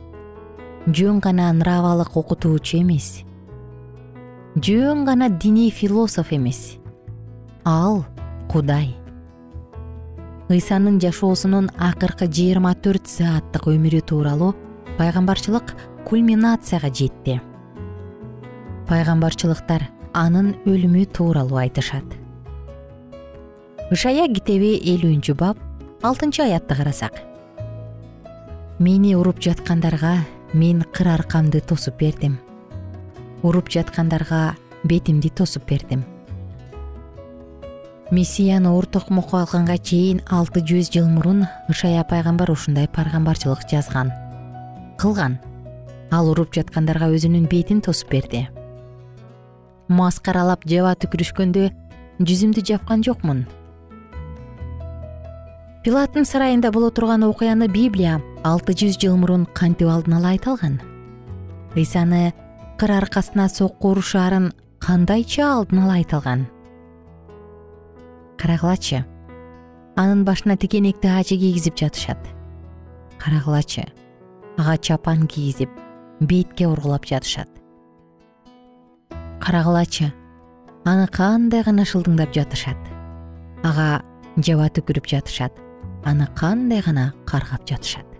Жөн 0.87 1.19
гана 1.19 1.51
нравалык 1.51 2.15
окутуучу 2.15 2.79
эмес. 2.79 3.25
Жөн 4.55 5.03
гана 5.03 5.29
диний 5.29 5.69
философ 5.69 6.31
эмес. 6.31 6.77
Ал 7.65 8.05
кудай 8.47 8.95
ыйсанын 10.47 10.95
жашоосунун 11.03 11.67
акыркы 11.75 12.29
жыйырма 12.31 12.71
төрт 12.79 13.09
сааттык 13.11 13.67
өмүрү 13.67 13.99
тууралуу 14.07 14.53
пайгамбарчылык 14.95 15.73
кульминацияга 16.07 16.87
жетти. 16.87 17.41
Пайгамбарчылыктар 18.87 19.89
анын 20.15 20.55
өлүмү 20.63 21.03
тууралуу 21.11 21.59
айтышат. 21.59 22.07
Ышая 23.91 24.31
китеби 24.31 24.77
элүүнчү 24.95 25.35
бап 25.35 25.59
алтынчы 26.01 26.47
аятты 26.47 26.79
карасак. 26.79 27.19
Мени 28.79 29.15
уруп 29.19 29.43
жаткандарга 29.43 30.21
мен 30.53 30.85
кыр 30.93 31.11
аркамды 31.19 31.59
тосуп 31.59 31.99
бердим. 31.99 32.39
Уруп 33.43 33.67
жаткандарга 33.67 34.55
бетимди 34.83 35.27
тосуп 35.27 35.67
бердим 35.67 36.07
мессияны 38.11 38.71
ор 38.71 38.85
токмокко 38.85 39.41
алганга 39.41 39.77
чейин 39.77 40.21
алты 40.31 40.61
жүз 40.61 40.93
жыл 40.93 41.09
мурун 41.11 41.45
ышая 41.67 42.03
пайгамбар 42.07 42.51
ушундай 42.51 42.87
пайгамбарчылык 42.87 43.67
жазган 43.69 44.13
кылган. 44.97 45.37
Ал 46.11 46.29
уруп 46.31 46.55
жаткандарга 46.55 47.11
өзүнүн 47.11 47.47
бетин 47.51 47.81
тосуп 47.83 48.09
берди. 48.11 48.47
Маскаралап 49.87 50.65
жаба 50.67 50.95
түкүрүшкөндө 51.03 51.67
жүзүмдү 52.23 52.63
жапкан 52.71 53.03
жокмун. 53.03 53.45
Пилаттын 55.83 56.25
сарайында 56.27 56.71
боло 56.71 56.89
турган 56.91 57.23
окуяны 57.27 57.67
библия 57.71 58.21
алты 58.43 58.73
жүз 58.73 58.99
жыл 59.03 59.15
мурун 59.19 59.45
кантип 59.53 59.91
алдын 59.91 60.17
ала 60.17 60.33
айта 60.33 60.55
алган? 60.55 60.81
Ыйсаны 61.75 62.33
кыр 62.79 62.97
аркасына 62.97 63.47
сокку 63.49 63.91
урушаарын 63.91 64.53
кандайча 64.79 65.51
алдын 65.53 65.83
ала 65.83 65.99
айта 66.01 66.17
алган 66.17 66.47
карагылачы. 68.37 69.05
Анын 69.95 70.23
башына 70.25 70.57
тикенекти 70.57 71.07
ачы 71.07 71.37
кийгизип 71.37 71.77
жатышат. 71.77 72.17
Карагылачы. 73.17 73.85
Ага 74.57 74.77
чапан 74.77 75.27
кийгизип 75.27 75.69
бетке 76.19 76.67
ургулап 76.67 77.05
жатышат. 77.05 77.49
Карагылачы. 79.41 80.13
Аны 80.85 81.07
кандай 81.07 81.63
гана 81.63 81.83
шылдыңдап 81.83 82.33
жатышат? 82.33 82.77
Ага 83.63 84.03
жаба 84.37 84.69
түкүрүп 84.69 85.09
жатышат. 85.09 85.53
Аны 86.05 86.27
кандай 86.35 86.81
гана 86.81 87.13
каргап 87.25 87.67
жатышат 87.67 88.16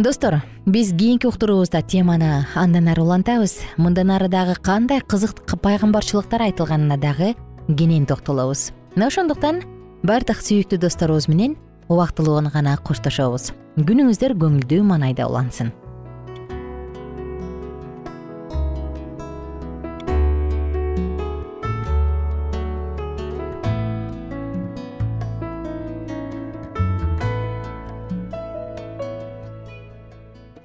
достор 0.00 0.40
биз 0.66 0.92
кийинки 0.96 1.26
уктуруубузда 1.26 1.82
теманы 1.82 2.46
андан 2.54 2.88
ары 2.88 3.02
улантабыз. 3.02 3.60
Мындан 3.76 4.10
ары 4.10 4.28
дагы 4.28 4.54
кандай 4.54 5.00
кызык 5.00 5.44
пайгамбарчылыктар 5.60 6.42
айтылганына 6.42 6.96
дагы 6.96 7.34
кенен 7.68 8.06
токтолобуз. 8.06 8.72
Мына 8.96 9.08
ошондуктан 9.08 9.60
баардык 10.02 10.40
сүйүктүү 10.40 10.80
досторубуз 10.80 11.28
менен 11.28 11.56
убактылуу 11.88 12.40
гана 12.48 12.78
коштошобуз. 12.78 13.52
Күнүңүздөр 13.76 14.32
көңүлдүү 14.40 14.82
маанайда 14.82 15.28
улансын 15.28 15.72